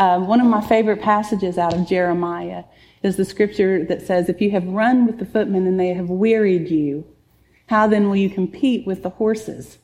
Um, 0.00 0.26
one 0.26 0.40
of 0.40 0.46
my 0.46 0.62
favorite 0.62 1.02
passages 1.02 1.58
out 1.58 1.74
of 1.74 1.86
Jeremiah 1.86 2.64
is 3.02 3.16
the 3.16 3.24
scripture 3.26 3.84
that 3.84 4.00
says, 4.00 4.30
If 4.30 4.40
you 4.40 4.50
have 4.52 4.66
run 4.66 5.06
with 5.06 5.18
the 5.18 5.26
footmen 5.26 5.66
and 5.66 5.78
they 5.78 5.92
have 5.92 6.08
wearied 6.08 6.70
you, 6.70 7.04
how 7.66 7.86
then 7.86 8.08
will 8.08 8.16
you 8.16 8.30
compete 8.30 8.86
with 8.86 9.02
the 9.02 9.10
horses? 9.10 9.76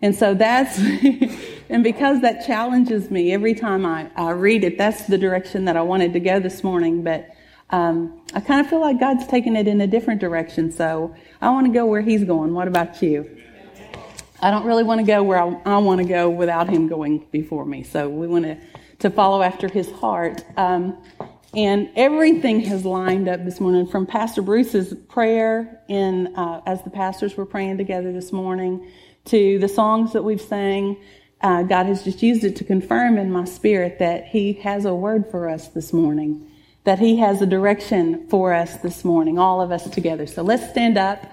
And 0.00 0.16
so 0.16 0.32
that's, 0.32 0.78
and 1.68 1.84
because 1.84 2.22
that 2.22 2.46
challenges 2.46 3.10
me 3.10 3.34
every 3.34 3.52
time 3.52 3.84
I, 3.84 4.10
I 4.16 4.30
read 4.30 4.64
it, 4.64 4.78
that's 4.78 5.06
the 5.06 5.18
direction 5.18 5.66
that 5.66 5.76
I 5.76 5.82
wanted 5.82 6.14
to 6.14 6.20
go 6.20 6.40
this 6.40 6.64
morning. 6.64 7.04
But 7.04 7.28
um, 7.68 8.22
I 8.32 8.40
kind 8.40 8.62
of 8.62 8.66
feel 8.70 8.80
like 8.80 8.98
God's 8.98 9.26
taking 9.26 9.56
it 9.56 9.68
in 9.68 9.82
a 9.82 9.86
different 9.86 10.22
direction. 10.22 10.72
So 10.72 11.14
I 11.42 11.50
want 11.50 11.66
to 11.66 11.72
go 11.72 11.84
where 11.84 12.00
He's 12.00 12.24
going. 12.24 12.54
What 12.54 12.66
about 12.66 13.02
you? 13.02 13.28
I 14.40 14.50
don't 14.50 14.64
really 14.64 14.84
want 14.84 15.00
to 15.00 15.06
go 15.06 15.22
where 15.22 15.38
I, 15.38 15.50
I 15.66 15.76
want 15.76 16.00
to 16.00 16.06
go 16.06 16.30
without 16.30 16.70
Him 16.70 16.88
going 16.88 17.26
before 17.30 17.66
me. 17.66 17.82
So 17.82 18.08
we 18.08 18.26
want 18.26 18.46
to, 18.46 18.56
to 19.00 19.10
follow 19.10 19.42
after 19.42 19.68
His 19.68 19.90
heart. 19.90 20.44
Um, 20.56 20.96
and 21.54 21.90
everything 21.96 22.60
has 22.60 22.84
lined 22.84 23.28
up 23.28 23.44
this 23.44 23.60
morning 23.60 23.86
from 23.86 24.06
Pastor 24.06 24.40
Bruce's 24.40 24.94
prayer 25.08 25.82
in, 25.88 26.34
uh, 26.36 26.62
as 26.64 26.82
the 26.84 26.90
pastors 26.90 27.36
were 27.36 27.46
praying 27.46 27.78
together 27.78 28.12
this 28.12 28.30
morning 28.30 28.86
to 29.26 29.58
the 29.58 29.68
songs 29.68 30.12
that 30.12 30.22
we've 30.22 30.40
sang. 30.40 30.96
Uh, 31.40 31.64
God 31.64 31.86
has 31.86 32.04
just 32.04 32.22
used 32.22 32.44
it 32.44 32.56
to 32.56 32.64
confirm 32.64 33.18
in 33.18 33.32
my 33.32 33.44
spirit 33.46 33.98
that 33.98 34.26
He 34.26 34.52
has 34.54 34.84
a 34.84 34.94
word 34.94 35.26
for 35.30 35.48
us 35.48 35.68
this 35.68 35.92
morning, 35.92 36.48
that 36.84 36.98
He 37.00 37.16
has 37.16 37.42
a 37.42 37.46
direction 37.46 38.28
for 38.28 38.54
us 38.54 38.76
this 38.76 39.04
morning, 39.04 39.38
all 39.38 39.60
of 39.60 39.72
us 39.72 39.88
together. 39.90 40.26
So 40.26 40.42
let's 40.42 40.70
stand 40.70 40.98
up 40.98 41.26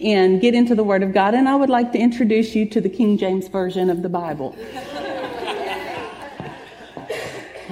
and 0.00 0.40
get 0.40 0.54
into 0.54 0.74
the 0.74 0.84
Word 0.84 1.02
of 1.02 1.14
God. 1.14 1.34
And 1.34 1.48
I 1.48 1.54
would 1.54 1.70
like 1.70 1.92
to 1.92 1.98
introduce 1.98 2.54
you 2.54 2.68
to 2.70 2.80
the 2.80 2.90
King 2.90 3.16
James 3.16 3.48
Version 3.48 3.88
of 3.88 4.02
the 4.02 4.08
Bible. 4.08 4.56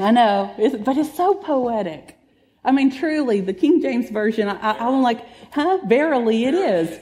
I 0.02 0.10
know, 0.10 0.54
it's, 0.58 0.76
but 0.76 0.96
it's 0.96 1.14
so 1.14 1.34
poetic. 1.34 2.16
I 2.64 2.72
mean, 2.72 2.90
truly, 2.90 3.40
the 3.40 3.54
King 3.54 3.80
James 3.80 4.10
Version, 4.10 4.48
I, 4.48 4.86
am 4.86 5.02
like, 5.02 5.26
huh? 5.52 5.78
Verily 5.86 6.44
it 6.44 6.54
is. 6.54 6.98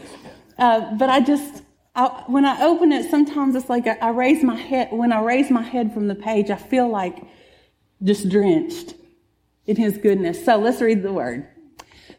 Uh, 0.56 0.94
but 0.96 1.10
I 1.10 1.20
just, 1.20 1.62
I, 1.94 2.24
when 2.27 2.44
I 2.44 2.62
open 2.62 2.92
it, 2.92 3.10
sometimes 3.10 3.56
it's 3.56 3.68
like 3.68 3.86
I, 3.86 3.96
I 4.00 4.10
raise 4.10 4.44
my 4.44 4.56
head. 4.56 4.88
When 4.92 5.12
I 5.12 5.20
raise 5.20 5.50
my 5.50 5.62
head 5.62 5.92
from 5.92 6.06
the 6.06 6.14
page, 6.14 6.50
I 6.50 6.56
feel 6.56 6.88
like 6.88 7.22
just 8.02 8.28
drenched 8.28 8.94
in 9.66 9.77
His 9.77 9.98
goodness. 9.98 10.44
So 10.44 10.56
let's 10.56 10.80
read 10.80 11.02
the 11.02 11.12
word. 11.12 11.48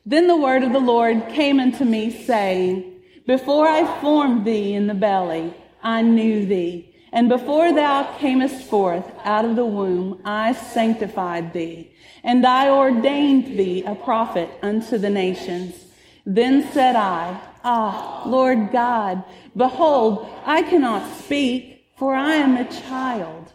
Then 0.05 0.27
the 0.27 0.37
word 0.37 0.63
of 0.63 0.73
the 0.73 0.79
Lord 0.79 1.29
came 1.29 1.59
unto 1.59 1.85
me, 1.85 2.11
saying, 2.25 3.01
Before 3.25 3.67
I 3.67 4.01
formed 4.01 4.45
thee 4.45 4.73
in 4.73 4.87
the 4.87 4.93
belly, 4.93 5.53
I 5.81 6.01
knew 6.01 6.45
thee. 6.45 6.88
And 7.11 7.27
before 7.27 7.73
thou 7.73 8.15
camest 8.19 8.65
forth 8.65 9.11
out 9.23 9.45
of 9.45 9.55
the 9.55 9.65
womb, 9.65 10.21
I 10.23 10.53
sanctified 10.53 11.53
thee. 11.53 11.91
And 12.23 12.45
I 12.45 12.69
ordained 12.69 13.57
thee 13.57 13.83
a 13.83 13.95
prophet 13.95 14.49
unto 14.61 14.97
the 14.97 15.09
nations. 15.09 15.85
Then 16.25 16.69
said 16.71 16.95
I, 16.95 17.41
Ah, 17.63 18.23
Lord 18.25 18.71
God, 18.71 19.23
behold, 19.55 20.29
I 20.45 20.61
cannot 20.61 21.17
speak, 21.17 21.85
for 21.97 22.13
I 22.13 22.35
am 22.35 22.55
a 22.55 22.71
child. 22.71 23.51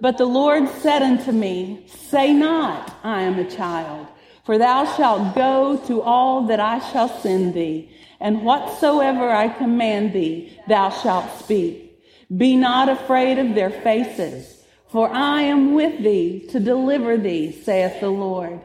But 0.00 0.18
the 0.18 0.26
Lord 0.26 0.68
said 0.68 1.02
unto 1.02 1.32
me, 1.32 1.84
Say 1.86 2.32
not, 2.32 2.96
I 3.04 3.22
am 3.22 3.38
a 3.38 3.48
child, 3.48 4.06
for 4.44 4.58
thou 4.58 4.84
shalt 4.96 5.34
go 5.34 5.76
to 5.86 6.02
all 6.02 6.46
that 6.46 6.60
I 6.60 6.78
shall 6.90 7.08
send 7.08 7.54
thee, 7.54 7.90
and 8.18 8.42
whatsoever 8.42 9.30
I 9.30 9.48
command 9.48 10.12
thee, 10.12 10.58
thou 10.68 10.90
shalt 10.90 11.38
speak. 11.38 11.87
Be 12.36 12.56
not 12.56 12.88
afraid 12.88 13.38
of 13.38 13.54
their 13.54 13.70
faces, 13.70 14.62
for 14.88 15.08
I 15.10 15.42
am 15.42 15.74
with 15.74 16.02
thee 16.02 16.46
to 16.50 16.60
deliver 16.60 17.16
thee, 17.16 17.52
saith 17.52 18.00
the 18.00 18.10
Lord. 18.10 18.60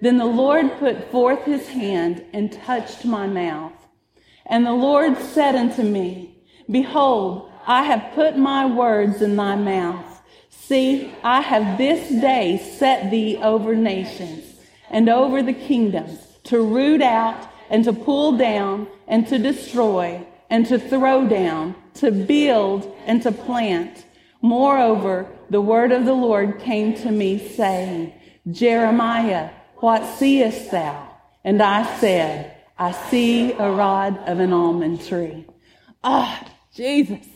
Then 0.00 0.16
the 0.16 0.24
Lord 0.24 0.78
put 0.78 1.10
forth 1.10 1.44
his 1.44 1.68
hand 1.68 2.24
and 2.32 2.52
touched 2.52 3.04
my 3.04 3.26
mouth. 3.26 3.72
And 4.46 4.64
the 4.64 4.72
Lord 4.72 5.18
said 5.18 5.54
unto 5.54 5.82
me, 5.82 6.38
Behold, 6.70 7.50
I 7.66 7.84
have 7.84 8.14
put 8.14 8.36
my 8.36 8.66
words 8.66 9.20
in 9.22 9.36
thy 9.36 9.56
mouth. 9.56 10.22
See, 10.48 11.12
I 11.22 11.40
have 11.40 11.78
this 11.78 12.08
day 12.08 12.58
set 12.78 13.10
thee 13.10 13.36
over 13.36 13.74
nations 13.74 14.54
and 14.90 15.08
over 15.08 15.42
the 15.42 15.52
kingdoms 15.52 16.18
to 16.44 16.62
root 16.62 17.02
out 17.02 17.50
and 17.68 17.84
to 17.84 17.92
pull 17.92 18.36
down 18.36 18.88
and 19.06 19.26
to 19.28 19.38
destroy 19.38 20.26
and 20.52 20.66
to 20.66 20.78
throw 20.78 21.26
down, 21.26 21.74
to 21.94 22.10
build 22.10 22.94
and 23.06 23.22
to 23.22 23.32
plant. 23.32 24.04
Moreover, 24.42 25.26
the 25.48 25.62
word 25.62 25.92
of 25.92 26.04
the 26.04 26.12
Lord 26.12 26.60
came 26.60 26.92
to 26.96 27.10
me 27.10 27.38
saying, 27.38 28.12
Jeremiah, 28.50 29.48
what 29.76 30.04
seest 30.18 30.70
thou? 30.70 31.08
And 31.42 31.62
I 31.62 31.96
said, 31.96 32.54
I 32.78 32.92
see 32.92 33.52
a 33.52 33.70
rod 33.70 34.18
of 34.28 34.40
an 34.40 34.52
almond 34.52 35.06
tree. 35.06 35.46
Ah, 36.04 36.46
Jesus. 36.74 37.26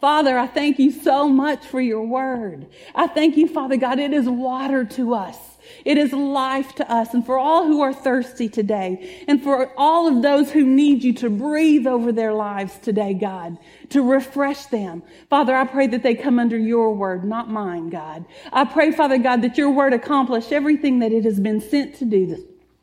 Father, 0.00 0.38
I 0.38 0.46
thank 0.46 0.78
you 0.78 0.92
so 0.92 1.28
much 1.28 1.66
for 1.66 1.80
your 1.80 2.06
word. 2.06 2.68
I 2.94 3.06
thank 3.06 3.36
you, 3.36 3.48
Father 3.48 3.76
God, 3.76 3.98
it 3.98 4.14
is 4.14 4.26
water 4.26 4.86
to 4.96 5.12
us. 5.12 5.36
It 5.84 5.98
is 5.98 6.12
life 6.12 6.74
to 6.76 6.90
us 6.90 7.14
and 7.14 7.24
for 7.24 7.38
all 7.38 7.66
who 7.66 7.80
are 7.80 7.94
thirsty 7.94 8.48
today 8.48 9.24
and 9.28 9.42
for 9.42 9.72
all 9.76 10.08
of 10.08 10.22
those 10.22 10.50
who 10.50 10.64
need 10.64 11.04
you 11.04 11.12
to 11.14 11.30
breathe 11.30 11.86
over 11.86 12.12
their 12.12 12.32
lives 12.32 12.78
today, 12.78 13.14
God, 13.14 13.58
to 13.90 14.02
refresh 14.02 14.66
them. 14.66 15.02
Father, 15.30 15.54
I 15.54 15.64
pray 15.64 15.86
that 15.88 16.02
they 16.02 16.14
come 16.14 16.38
under 16.38 16.58
your 16.58 16.94
word, 16.94 17.24
not 17.24 17.50
mine, 17.50 17.90
God. 17.90 18.24
I 18.52 18.64
pray, 18.64 18.90
Father 18.92 19.18
God, 19.18 19.42
that 19.42 19.58
your 19.58 19.70
word 19.70 19.92
accomplish 19.92 20.52
everything 20.52 20.98
that 21.00 21.12
it 21.12 21.24
has 21.24 21.40
been 21.40 21.60
sent 21.60 21.94
to 21.96 22.04
do 22.04 22.26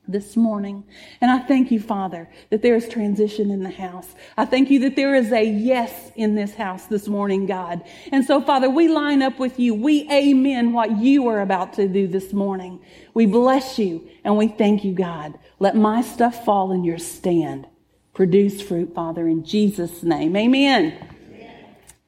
this 0.07 0.35
morning. 0.35 0.83
And 1.21 1.31
I 1.31 1.39
thank 1.39 1.71
you, 1.71 1.79
Father, 1.79 2.29
that 2.49 2.61
there 2.61 2.75
is 2.75 2.87
transition 2.89 3.49
in 3.51 3.63
the 3.63 3.69
house. 3.69 4.13
I 4.37 4.45
thank 4.45 4.69
you 4.69 4.79
that 4.79 4.95
there 4.95 5.15
is 5.15 5.31
a 5.31 5.43
yes 5.43 6.11
in 6.15 6.35
this 6.35 6.53
house 6.53 6.85
this 6.87 7.07
morning, 7.07 7.45
God. 7.45 7.83
And 8.11 8.25
so, 8.25 8.41
Father, 8.41 8.69
we 8.69 8.87
line 8.87 9.21
up 9.21 9.39
with 9.39 9.59
you. 9.59 9.73
We 9.73 10.09
amen 10.11 10.73
what 10.73 10.97
you 10.97 11.27
are 11.27 11.41
about 11.41 11.73
to 11.73 11.87
do 11.87 12.07
this 12.07 12.33
morning. 12.33 12.79
We 13.13 13.25
bless 13.25 13.79
you 13.79 14.07
and 14.23 14.37
we 14.37 14.49
thank 14.49 14.83
you, 14.83 14.93
God. 14.93 15.37
Let 15.59 15.75
my 15.75 16.01
stuff 16.01 16.43
fall 16.43 16.71
in 16.71 16.83
your 16.83 16.97
stand. 16.97 17.67
Produce 18.13 18.61
fruit, 18.61 18.93
Father, 18.93 19.27
in 19.27 19.43
Jesus' 19.43 20.03
name. 20.03 20.35
Amen. 20.35 21.09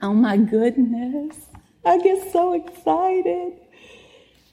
Oh 0.01 0.13
my 0.13 0.38
goodness. 0.38 1.35
I 1.85 1.97
get 2.00 2.31
so 2.31 2.53
excited 2.53 3.53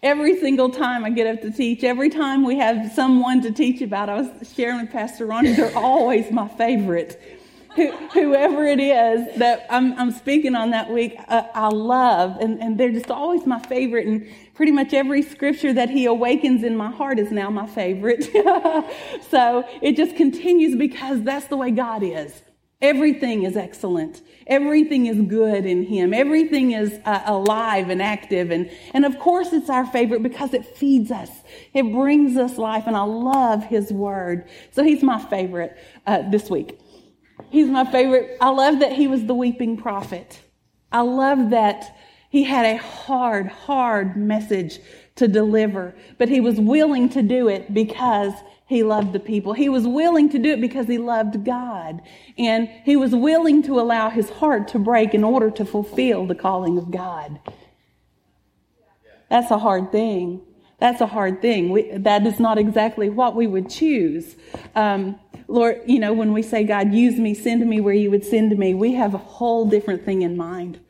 every 0.03 0.39
single 0.41 0.69
time 0.69 1.05
I 1.05 1.11
get 1.11 1.27
up 1.27 1.43
to 1.43 1.51
teach, 1.51 1.85
every 1.85 2.11
time 2.11 2.45
we 2.45 2.59
have 2.59 2.93
someone 2.93 3.41
to 3.43 3.53
teach 3.53 3.81
about, 3.83 4.09
I 4.09 4.21
was 4.21 4.53
sharing 4.53 4.81
with 4.81 4.91
Pastor 4.91 5.27
Ronnie, 5.27 5.53
they're 5.53 5.77
always 5.77 6.31
my 6.31 6.49
favorite. 6.49 7.21
whoever 8.13 8.67
it 8.67 8.81
is 8.81 9.39
that 9.39 9.65
I'm, 9.71 9.99
I'm 9.99 10.11
speaking 10.11 10.55
on 10.55 10.71
that 10.71 10.91
week, 10.91 11.17
uh, 11.29 11.45
I 11.55 11.69
love, 11.69 12.37
and, 12.39 12.61
and 12.61 12.77
they're 12.77 12.93
just 12.93 13.11
always 13.11 13.47
my 13.47 13.61
favorite. 13.61 14.07
And 14.07 14.29
pretty 14.55 14.73
much 14.73 14.93
every 14.93 15.23
scripture 15.23 15.73
that 15.73 15.89
he 15.89 16.05
awakens 16.05 16.65
in 16.65 16.77
my 16.77 16.91
heart 16.91 17.19
is 17.19 17.31
now 17.31 17.49
my 17.49 17.67
favorite. 17.67 18.25
so 19.31 19.67
it 19.81 19.97
just 19.97 20.17
continues 20.17 20.77
because 20.77 21.23
that's 21.23 21.47
the 21.47 21.57
way 21.57 21.71
God 21.71 22.03
is. 22.03 22.43
Everything 22.83 23.45
is 23.45 23.57
excellent. 23.57 24.23
Everything 24.49 25.07
is 25.07 25.21
good 25.21 25.65
in 25.65 25.85
Him. 25.85 26.13
Everything 26.13 26.73
is 26.73 26.99
uh, 27.05 27.23
alive 27.27 27.91
and 27.91 28.03
active. 28.03 28.51
And, 28.51 28.69
and 28.93 29.05
of 29.05 29.21
course, 29.21 29.53
it's 29.53 29.71
our 29.71 29.87
favorite 29.87 30.25
because 30.25 30.53
it 30.53 30.67
feeds 30.77 31.13
us. 31.13 31.31
It 31.73 31.85
brings 31.93 32.37
us 32.37 32.59
life. 32.59 32.89
And 32.89 32.97
I 32.97 33.05
love 33.05 33.63
His 33.63 33.93
Word. 33.93 34.49
So 34.73 34.83
He's 34.83 35.01
my 35.03 35.25
favorite 35.27 35.79
uh, 36.09 36.29
this 36.29 36.51
week. 36.51 36.81
He's 37.51 37.69
my 37.69 37.89
favorite. 37.91 38.37
I 38.41 38.49
love 38.49 38.81
that 38.81 38.93
He 38.93 39.07
was 39.07 39.27
the 39.27 39.35
weeping 39.35 39.77
prophet. 39.77 40.41
I 40.91 41.03
love 41.03 41.51
that 41.51 41.97
He 42.31 42.43
had 42.43 42.67
a 42.67 42.79
hard, 42.79 43.47
hard 43.47 44.17
message 44.17 44.81
to 45.15 45.29
deliver, 45.29 45.95
but 46.19 46.29
He 46.29 46.41
was 46.41 46.59
willing 46.59 47.09
to 47.11 47.23
do 47.23 47.49
it 47.49 47.73
because 47.73 48.33
he 48.67 48.83
loved 48.83 49.13
the 49.13 49.21
people. 49.21 49.53
He 49.53 49.69
was 49.69 49.87
willing 49.87 50.31
to 50.31 50.39
do 50.39 50.53
it 50.53 50.61
because 50.61 50.87
he 50.87 50.99
loved 50.99 51.45
God. 51.45 52.01
And 52.39 52.69
he 52.85 52.97
was 52.97 53.15
willing 53.15 53.63
to 53.65 53.79
allow 53.79 54.09
his 54.09 54.31
heart 54.31 54.69
to 54.69 54.79
break 54.79 55.15
in 55.15 55.25
order 55.25 55.51
to 55.51 55.65
fulfill 55.65 56.27
the 56.27 56.35
calling 56.35 56.79
of 56.79 56.91
God. 56.91 57.41
That's 59.29 59.51
a 59.51 59.59
hard 59.59 59.93
thing. 59.93 60.41
That's 60.79 61.01
a 61.01 61.07
hard 61.07 61.41
thing. 61.41 61.71
We, 61.71 61.91
that 61.99 62.27
is 62.27 62.41
not 62.41 62.59
exactly 62.59 63.09
what 63.09 63.37
we 63.37 63.47
would 63.47 63.71
choose. 63.71 64.37
Um, 64.75 65.19
Lord, 65.49 65.83
you 65.87 65.99
know, 65.99 66.13
when 66.13 66.33
we 66.33 66.43
say, 66.43 66.65
God, 66.65 66.93
use 66.93 67.19
me, 67.19 67.35
send 67.35 67.65
me 67.69 67.81
where 67.81 67.95
you 67.95 68.11
would 68.11 68.25
send 68.25 68.57
me, 68.59 68.75
we 68.75 68.95
have 68.95 69.15
a 69.15 69.19
whole 69.19 69.69
different 69.69 70.05
thing 70.05 70.23
in 70.23 70.37
mind. 70.37 70.81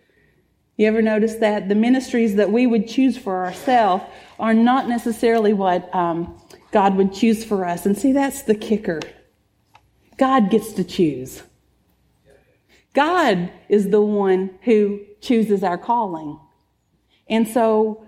You 0.77 0.87
ever 0.89 1.03
notice 1.03 1.35
that? 1.37 1.69
The 1.69 1.75
ministries 1.75 2.37
that 2.37 2.51
we 2.51 2.67
would 2.67 2.89
choose 2.89 3.19
for 3.19 3.45
ourselves 3.45 4.05
are 4.39 4.55
not 4.55 4.89
necessarily 4.89 5.53
what 5.53 5.95
um, 5.95 6.41
God 6.73 6.97
would 6.97 7.13
choose 7.13 7.45
for 7.45 7.65
us. 7.65 7.87
And 7.87 7.97
see, 7.97 8.13
that's 8.13 8.43
the 8.43 8.55
kicker. 8.55 9.01
God 10.17 10.51
gets 10.51 10.73
to 10.73 10.85
choose. 10.85 11.43
God 12.95 13.51
is 13.69 13.91
the 13.91 14.03
one 14.03 14.59
who 14.63 15.01
chooses 15.21 15.63
our 15.63 15.79
calling. 15.79 16.39
And 17.29 17.47
so 17.47 18.07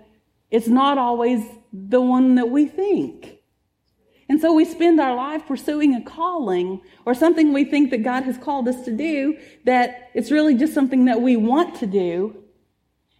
it's 0.51 0.67
not 0.67 0.97
always 0.97 1.43
the 1.71 2.01
one 2.01 2.35
that 2.35 2.49
we 2.49 2.65
think. 2.65 3.37
And 4.27 4.41
so 4.41 4.53
we 4.53 4.65
spend 4.65 4.99
our 4.99 5.15
life 5.15 5.45
pursuing 5.47 5.93
a 5.95 6.03
calling 6.03 6.81
or 7.05 7.13
something 7.13 7.53
we 7.53 7.63
think 7.63 7.91
that 7.91 8.03
God 8.03 8.23
has 8.23 8.37
called 8.37 8.67
us 8.67 8.83
to 8.85 8.91
do 8.91 9.37
that 9.65 10.09
it's 10.15 10.31
really 10.31 10.55
just 10.55 10.73
something 10.73 11.05
that 11.05 11.21
we 11.21 11.35
want 11.35 11.75
to 11.75 11.85
do 11.85 12.43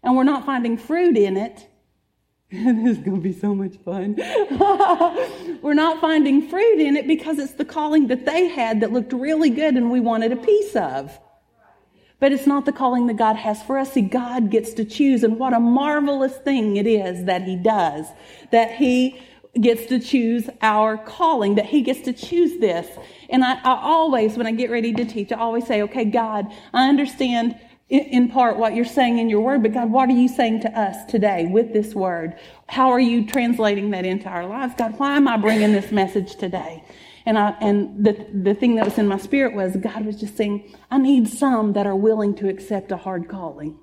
and 0.04 0.16
we're 0.16 0.24
not 0.24 0.46
finding 0.46 0.78
fruit 0.78 1.18
in 1.18 1.38
it. 1.38 1.68
this 2.52 2.98
is 2.98 3.04
going 3.04 3.18
to 3.18 3.24
be 3.24 3.34
so 3.34 3.56
much 3.56 3.76
fun. 3.78 4.16
we're 5.62 5.74
not 5.74 6.00
finding 6.00 6.48
fruit 6.48 6.80
in 6.80 6.96
it 6.96 7.08
because 7.08 7.40
it's 7.40 7.54
the 7.54 7.66
calling 7.66 8.08
that 8.08 8.26
they 8.26 8.48
had 8.48 8.82
that 8.82 8.92
looked 8.92 9.14
really 9.14 9.50
good 9.50 9.76
and 9.76 9.90
we 9.90 10.00
wanted 10.00 10.32
a 10.32 10.36
piece 10.36 10.76
of. 10.76 11.18
But 12.20 12.32
it's 12.32 12.48
not 12.48 12.66
the 12.66 12.72
calling 12.72 13.08
that 13.08 13.18
God 13.18 13.36
has 13.36 13.62
for 13.64 13.78
us. 13.78 13.94
See, 13.94 14.02
God 14.02 14.50
gets 14.50 14.74
to 14.74 14.86
choose, 14.86 15.24
and 15.24 15.38
what 15.38 15.54
a 15.54 15.60
marvelous 15.60 16.38
thing 16.38 16.78
it 16.78 16.88
is 16.88 17.26
that 17.26 17.44
He 17.44 17.56
does. 17.56 18.06
That 18.52 18.72
He 18.72 19.20
gets 19.60 19.88
to 19.88 20.00
choose 20.00 20.50
our 20.62 20.98
calling, 20.98 21.56
that 21.56 21.66
He 21.66 21.82
gets 21.82 22.02
to 22.02 22.14
choose 22.14 22.58
this. 22.60 22.88
And 23.30 23.44
I, 23.44 23.56
I 23.56 23.82
always, 23.82 24.38
when 24.38 24.48
I 24.48 24.52
get 24.52 24.70
ready 24.70 24.94
to 24.94 25.04
teach, 25.04 25.32
I 25.32 25.38
always 25.38 25.68
say, 25.68 25.82
okay, 25.84 26.06
God, 26.06 26.48
I 26.74 26.88
understand 26.88 27.60
in 27.90 28.30
part 28.30 28.58
what 28.58 28.74
you're 28.74 28.84
saying 28.84 29.20
in 29.20 29.30
your 29.30 29.42
word, 29.42 29.62
but 29.62 29.74
God, 29.74 29.92
what 29.92 30.10
are 30.10 30.14
you 30.14 30.28
saying 30.28 30.62
to 30.62 30.80
us 30.80 31.06
today 31.06 31.46
with 31.46 31.72
this 31.72 31.94
word? 31.94 32.36
How 32.68 32.90
are 32.90 33.00
you 33.00 33.28
translating 33.28 33.92
that 33.92 34.06
into 34.06 34.28
our 34.28 34.46
lives? 34.46 34.74
God, 34.76 34.98
why 34.98 35.16
am 35.16 35.28
I 35.28 35.38
bringing 35.38 35.72
this 35.72 35.92
message 35.92 36.36
today? 36.36 36.84
And 37.28 37.38
I, 37.38 37.52
and 37.62 38.04
the, 38.04 38.14
the 38.34 38.56
thing 38.56 38.76
that 38.76 38.86
was 38.86 38.98
in 38.98 39.08
my 39.08 39.18
spirit 39.18 39.56
was 39.56 39.76
God 39.78 40.06
was 40.06 40.20
just 40.20 40.36
saying, 40.36 40.76
I 40.90 40.98
need 40.98 41.28
some 41.28 41.74
that 41.74 41.86
are 41.86 41.96
willing 41.96 42.36
to 42.36 42.50
accept 42.50 42.92
a 42.92 42.98
hard 42.98 43.30
calling. 43.30 43.78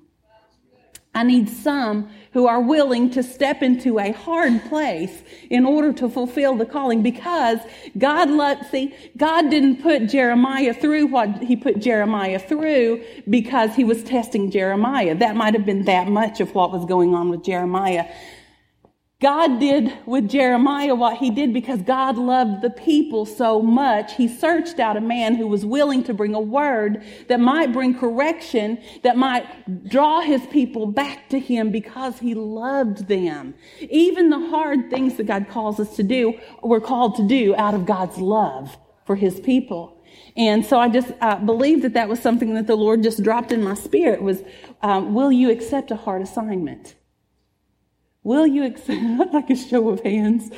I 1.15 1.23
need 1.23 1.47
some 1.47 2.09
who 2.31 2.47
are 2.47 2.59
willing 2.59 3.11
to 3.11 3.21
step 3.21 3.61
into 3.61 3.99
a 3.99 4.11
hard 4.11 4.63
place 4.65 5.21
in 5.51 5.65
order 5.65 5.93
to 5.93 6.09
fulfill 6.09 6.55
the 6.55 6.65
calling 6.65 7.03
because 7.03 7.59
God 7.97 8.31
let, 8.31 8.71
see, 8.71 8.95
God 9.15 9.51
didn't 9.51 9.83
put 9.83 10.09
Jeremiah 10.09 10.73
through 10.73 11.07
what 11.07 11.43
he 11.43 11.55
put 11.55 11.79
Jeremiah 11.79 12.39
through 12.39 13.03
because 13.29 13.75
he 13.75 13.83
was 13.83 14.03
testing 14.03 14.49
Jeremiah. 14.49 15.13
That 15.13 15.35
might 15.35 15.53
have 15.53 15.65
been 15.65 15.85
that 15.85 16.07
much 16.07 16.39
of 16.39 16.55
what 16.55 16.71
was 16.71 16.85
going 16.85 17.13
on 17.13 17.29
with 17.29 17.43
Jeremiah. 17.43 18.05
God 19.23 19.57
did 19.61 19.97
with 20.05 20.27
Jeremiah 20.27 20.93
what 20.95 21.15
he 21.15 21.29
did 21.29 21.53
because 21.53 21.81
God 21.81 22.17
loved 22.17 22.61
the 22.61 22.69
people 22.69 23.25
so 23.25 23.61
much. 23.61 24.15
He 24.15 24.27
searched 24.27 24.79
out 24.81 24.97
a 24.97 25.01
man 25.01 25.35
who 25.35 25.47
was 25.47 25.65
willing 25.65 26.03
to 26.03 26.13
bring 26.13 26.35
a 26.35 26.41
word 26.41 27.01
that 27.29 27.39
might 27.39 27.71
bring 27.71 27.97
correction, 27.97 28.83
that 29.03 29.15
might 29.15 29.87
draw 29.87 30.19
his 30.19 30.45
people 30.47 30.87
back 30.87 31.29
to 31.29 31.39
him 31.39 31.71
because 31.71 32.19
he 32.19 32.33
loved 32.35 33.07
them. 33.07 33.53
Even 33.79 34.29
the 34.29 34.49
hard 34.49 34.89
things 34.89 35.15
that 35.15 35.25
God 35.25 35.47
calls 35.49 35.79
us 35.79 35.95
to 35.95 36.03
do, 36.03 36.37
we're 36.61 36.81
called 36.81 37.15
to 37.15 37.25
do 37.25 37.55
out 37.55 37.73
of 37.73 37.85
God's 37.85 38.17
love 38.17 38.77
for 39.05 39.15
his 39.15 39.39
people. 39.39 40.03
And 40.35 40.65
so 40.65 40.77
I 40.77 40.89
just 40.89 41.13
uh, 41.21 41.37
believe 41.37 41.81
that 41.83 41.93
that 41.93 42.09
was 42.09 42.19
something 42.19 42.55
that 42.55 42.67
the 42.67 42.75
Lord 42.75 43.01
just 43.01 43.23
dropped 43.23 43.53
in 43.53 43.63
my 43.63 43.75
spirit 43.75 44.21
was, 44.21 44.43
um, 44.81 45.13
will 45.13 45.31
you 45.31 45.49
accept 45.49 45.91
a 45.91 45.95
hard 45.95 46.21
assignment? 46.21 46.95
Will 48.23 48.47
you 48.47 48.63
accept, 48.63 49.01
like 49.33 49.49
a 49.49 49.55
show 49.55 49.89
of 49.89 49.99
hands, 50.01 50.49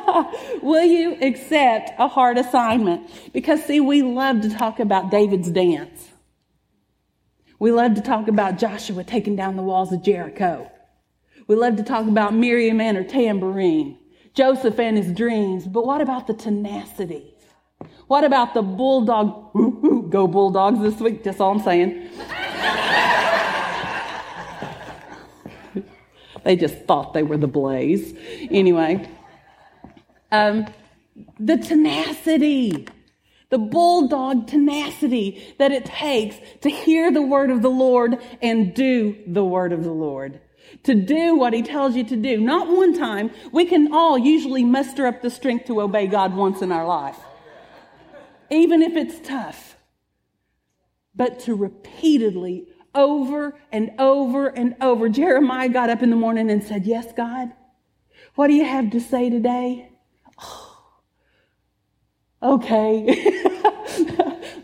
will 0.62 0.84
you 0.84 1.16
accept 1.20 1.92
a 1.98 2.08
hard 2.08 2.38
assignment? 2.38 3.08
Because 3.32 3.64
see, 3.64 3.80
we 3.80 4.02
love 4.02 4.40
to 4.42 4.50
talk 4.50 4.80
about 4.80 5.10
David's 5.10 5.50
dance. 5.50 6.10
We 7.58 7.70
love 7.70 7.94
to 7.94 8.00
talk 8.00 8.28
about 8.28 8.58
Joshua 8.58 9.04
taking 9.04 9.36
down 9.36 9.56
the 9.56 9.62
walls 9.62 9.92
of 9.92 10.02
Jericho. 10.02 10.70
We 11.46 11.56
love 11.56 11.76
to 11.76 11.82
talk 11.82 12.06
about 12.06 12.34
Miriam 12.34 12.80
and 12.80 12.96
her 12.96 13.04
tambourine, 13.04 13.98
Joseph 14.34 14.78
and 14.80 14.96
his 14.96 15.12
dreams. 15.12 15.66
But 15.66 15.86
what 15.86 16.00
about 16.00 16.26
the 16.26 16.34
tenacity? 16.34 17.34
What 18.06 18.24
about 18.24 18.54
the 18.54 18.62
bulldog? 18.62 19.52
go 20.10 20.26
Bulldogs 20.26 20.80
this 20.80 21.00
week. 21.00 21.22
That's 21.22 21.40
all 21.40 21.52
I'm 21.52 21.60
saying. 21.60 22.10
They 26.44 26.56
just 26.56 26.84
thought 26.84 27.14
they 27.14 27.22
were 27.22 27.38
the 27.38 27.46
blaze. 27.46 28.14
Anyway, 28.50 29.08
um, 30.30 30.66
the 31.38 31.56
tenacity, 31.56 32.86
the 33.50 33.58
bulldog 33.58 34.46
tenacity 34.46 35.54
that 35.58 35.72
it 35.72 35.86
takes 35.86 36.36
to 36.60 36.70
hear 36.70 37.10
the 37.10 37.22
word 37.22 37.50
of 37.50 37.62
the 37.62 37.70
Lord 37.70 38.18
and 38.42 38.74
do 38.74 39.16
the 39.26 39.44
word 39.44 39.72
of 39.72 39.84
the 39.84 39.92
Lord. 39.92 40.40
To 40.84 40.94
do 40.94 41.36
what 41.36 41.52
he 41.52 41.62
tells 41.62 41.94
you 41.94 42.04
to 42.04 42.16
do. 42.16 42.40
Not 42.40 42.68
one 42.68 42.98
time. 42.98 43.30
We 43.52 43.64
can 43.64 43.92
all 43.92 44.18
usually 44.18 44.64
muster 44.64 45.06
up 45.06 45.22
the 45.22 45.30
strength 45.30 45.66
to 45.66 45.80
obey 45.80 46.06
God 46.06 46.34
once 46.34 46.62
in 46.62 46.72
our 46.72 46.86
life. 46.86 47.18
Even 48.50 48.82
if 48.82 48.96
it's 48.96 49.26
tough. 49.26 49.76
But 51.14 51.38
to 51.40 51.54
repeatedly 51.54 52.66
over 52.94 53.54
and 53.72 53.92
over 53.98 54.48
and 54.48 54.76
over. 54.80 55.08
Jeremiah 55.08 55.68
got 55.68 55.90
up 55.90 56.02
in 56.02 56.10
the 56.10 56.16
morning 56.16 56.50
and 56.50 56.62
said, 56.62 56.84
Yes, 56.86 57.12
God, 57.16 57.52
what 58.34 58.48
do 58.48 58.54
you 58.54 58.64
have 58.64 58.90
to 58.90 59.00
say 59.00 59.30
today? 59.30 59.90
Oh, 60.40 61.00
okay. 62.54 63.42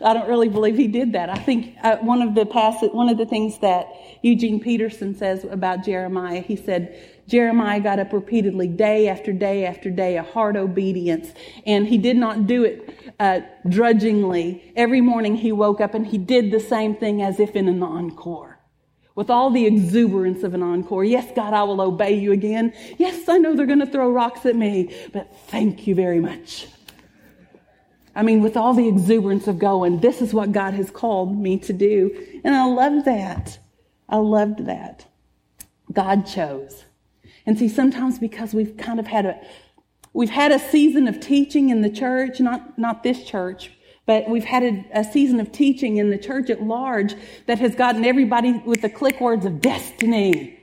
I 0.02 0.14
don't 0.14 0.28
really 0.28 0.48
believe 0.48 0.76
he 0.76 0.88
did 0.88 1.12
that. 1.12 1.28
I 1.28 1.34
think 1.34 1.76
uh, 1.82 1.96
one 1.98 2.22
of 2.22 2.34
the 2.34 2.46
passage, 2.46 2.90
one 2.92 3.08
of 3.08 3.18
the 3.18 3.26
things 3.26 3.58
that 3.58 3.86
Eugene 4.22 4.58
Peterson 4.58 5.14
says 5.14 5.44
about 5.44 5.84
Jeremiah, 5.84 6.40
he 6.40 6.56
said, 6.56 7.19
Jeremiah 7.30 7.78
got 7.78 8.00
up 8.00 8.12
repeatedly, 8.12 8.66
day 8.66 9.06
after 9.06 9.32
day 9.32 9.64
after 9.64 9.88
day, 9.88 10.16
a 10.16 10.22
hard 10.22 10.56
obedience, 10.56 11.32
and 11.64 11.86
he 11.86 11.96
did 11.96 12.16
not 12.16 12.48
do 12.48 12.64
it 12.64 13.12
uh, 13.20 13.40
drudgingly. 13.68 14.72
Every 14.74 15.00
morning 15.00 15.36
he 15.36 15.52
woke 15.52 15.80
up 15.80 15.94
and 15.94 16.04
he 16.04 16.18
did 16.18 16.50
the 16.50 16.58
same 16.58 16.96
thing 16.96 17.22
as 17.22 17.38
if 17.38 17.54
in 17.54 17.68
an 17.68 17.84
encore. 17.84 18.58
With 19.14 19.30
all 19.30 19.50
the 19.50 19.64
exuberance 19.64 20.42
of 20.42 20.54
an 20.54 20.62
encore. 20.62 21.04
Yes, 21.04 21.30
God, 21.36 21.54
I 21.54 21.62
will 21.62 21.80
obey 21.80 22.14
you 22.18 22.32
again. 22.32 22.72
Yes, 22.98 23.28
I 23.28 23.38
know 23.38 23.54
they're 23.54 23.66
going 23.66 23.78
to 23.78 23.86
throw 23.86 24.10
rocks 24.10 24.44
at 24.44 24.56
me, 24.56 24.92
but 25.12 25.32
thank 25.48 25.86
you 25.86 25.94
very 25.94 26.20
much. 26.20 26.66
I 28.16 28.24
mean, 28.24 28.42
with 28.42 28.56
all 28.56 28.74
the 28.74 28.88
exuberance 28.88 29.46
of 29.46 29.60
going, 29.60 30.00
this 30.00 30.20
is 30.20 30.34
what 30.34 30.50
God 30.50 30.74
has 30.74 30.90
called 30.90 31.38
me 31.38 31.58
to 31.60 31.72
do. 31.72 32.40
And 32.42 32.56
I 32.56 32.64
love 32.64 33.04
that. 33.04 33.58
I 34.08 34.16
loved 34.16 34.66
that. 34.66 35.06
God 35.92 36.26
chose. 36.26 36.84
And 37.46 37.58
see, 37.58 37.68
sometimes 37.68 38.18
because 38.18 38.54
we've 38.54 38.76
kind 38.76 39.00
of 39.00 39.06
had 39.06 39.26
a, 39.26 39.40
we've 40.12 40.30
had 40.30 40.52
a 40.52 40.58
season 40.58 41.08
of 41.08 41.20
teaching 41.20 41.70
in 41.70 41.80
the 41.80 41.90
church, 41.90 42.40
not, 42.40 42.78
not 42.78 43.02
this 43.02 43.24
church, 43.24 43.72
but 44.06 44.28
we've 44.28 44.44
had 44.44 44.62
a, 44.62 44.84
a, 44.92 45.04
season 45.04 45.40
of 45.40 45.52
teaching 45.52 45.98
in 45.98 46.10
the 46.10 46.18
church 46.18 46.50
at 46.50 46.62
large 46.62 47.14
that 47.46 47.58
has 47.60 47.74
gotten 47.74 48.04
everybody 48.04 48.52
with 48.64 48.82
the 48.82 48.90
click 48.90 49.20
words 49.20 49.46
of 49.46 49.60
destiny 49.60 50.60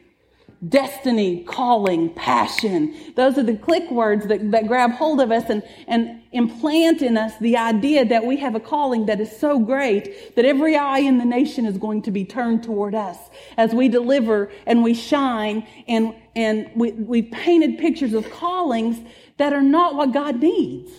destiny, 0.70 1.44
calling, 1.44 2.12
passion. 2.16 2.96
Those 3.16 3.38
are 3.38 3.44
the 3.44 3.56
click 3.56 3.90
words 3.92 4.26
that, 4.28 4.52
that 4.52 4.68
grab 4.68 4.92
hold 4.92 5.22
of 5.22 5.32
us 5.32 5.50
and, 5.50 5.62
and 5.88 6.22
implant 6.32 7.04
in 7.04 7.16
us 7.16 7.34
the 7.40 7.58
idea 7.58 8.06
that 8.06 8.26
we 8.26 8.38
have 8.38 8.56
a 8.56 8.60
calling 8.60 9.06
that 9.06 9.22
is 9.22 9.38
so 9.38 9.60
great 9.60 10.36
that 10.36 10.46
every 10.46 10.76
eye 10.76 11.00
in 11.00 11.20
the 11.20 11.26
nation 11.26 11.66
is 11.66 11.78
going 11.78 12.02
to 12.02 12.12
be 12.12 12.26
turned 12.26 12.64
toward 12.64 12.96
us 12.96 13.18
as 13.56 13.74
we 13.74 13.88
deliver 13.88 14.52
and 14.66 14.82
we 14.82 14.96
shine 14.96 15.66
and, 15.88 16.16
and 16.38 16.70
we, 16.76 16.92
we've 16.92 17.32
painted 17.32 17.80
pictures 17.80 18.14
of 18.14 18.30
callings 18.30 19.00
that 19.38 19.54
are 19.54 19.62
not 19.62 19.96
what 19.96 20.14
God 20.14 20.40
needs. 20.40 20.92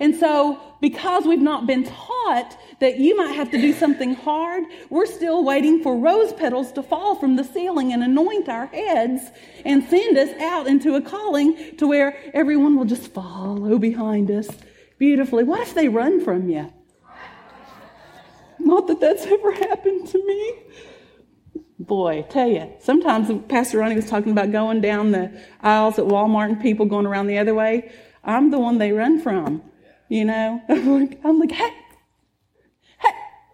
And 0.00 0.16
so, 0.16 0.60
because 0.80 1.26
we've 1.26 1.40
not 1.40 1.64
been 1.64 1.84
taught 1.84 2.58
that 2.80 2.98
you 2.98 3.16
might 3.16 3.36
have 3.36 3.52
to 3.52 3.60
do 3.60 3.72
something 3.72 4.14
hard, 4.14 4.64
we're 4.90 5.06
still 5.06 5.44
waiting 5.44 5.80
for 5.80 5.96
rose 5.96 6.32
petals 6.32 6.72
to 6.72 6.82
fall 6.82 7.14
from 7.14 7.36
the 7.36 7.44
ceiling 7.44 7.92
and 7.92 8.02
anoint 8.02 8.48
our 8.48 8.66
heads 8.66 9.22
and 9.64 9.84
send 9.84 10.18
us 10.18 10.30
out 10.40 10.66
into 10.66 10.96
a 10.96 11.00
calling 11.00 11.76
to 11.76 11.86
where 11.86 12.18
everyone 12.34 12.76
will 12.76 12.84
just 12.84 13.12
follow 13.12 13.78
behind 13.78 14.28
us 14.28 14.48
beautifully. 14.98 15.44
What 15.44 15.60
if 15.60 15.72
they 15.74 15.88
run 15.88 16.20
from 16.24 16.48
you? 16.48 16.72
Not 18.58 18.88
that 18.88 18.98
that's 18.98 19.24
ever 19.24 19.52
happened 19.52 20.08
to 20.08 20.26
me. 20.26 20.54
Boy, 21.82 22.24
tell 22.30 22.46
you, 22.46 22.72
sometimes 22.78 23.28
Pastor 23.48 23.78
Ronnie 23.78 23.96
was 23.96 24.08
talking 24.08 24.30
about 24.30 24.52
going 24.52 24.80
down 24.80 25.10
the 25.10 25.32
aisles 25.62 25.98
at 25.98 26.04
Walmart 26.04 26.50
and 26.50 26.62
people 26.62 26.86
going 26.86 27.06
around 27.06 27.26
the 27.26 27.38
other 27.38 27.54
way. 27.54 27.90
I'm 28.22 28.52
the 28.52 28.58
one 28.60 28.78
they 28.78 28.92
run 28.92 29.20
from. 29.20 29.62
You 30.08 30.26
know, 30.26 30.62
I'm 30.68 31.40
like, 31.40 31.50
hey, 31.50 31.74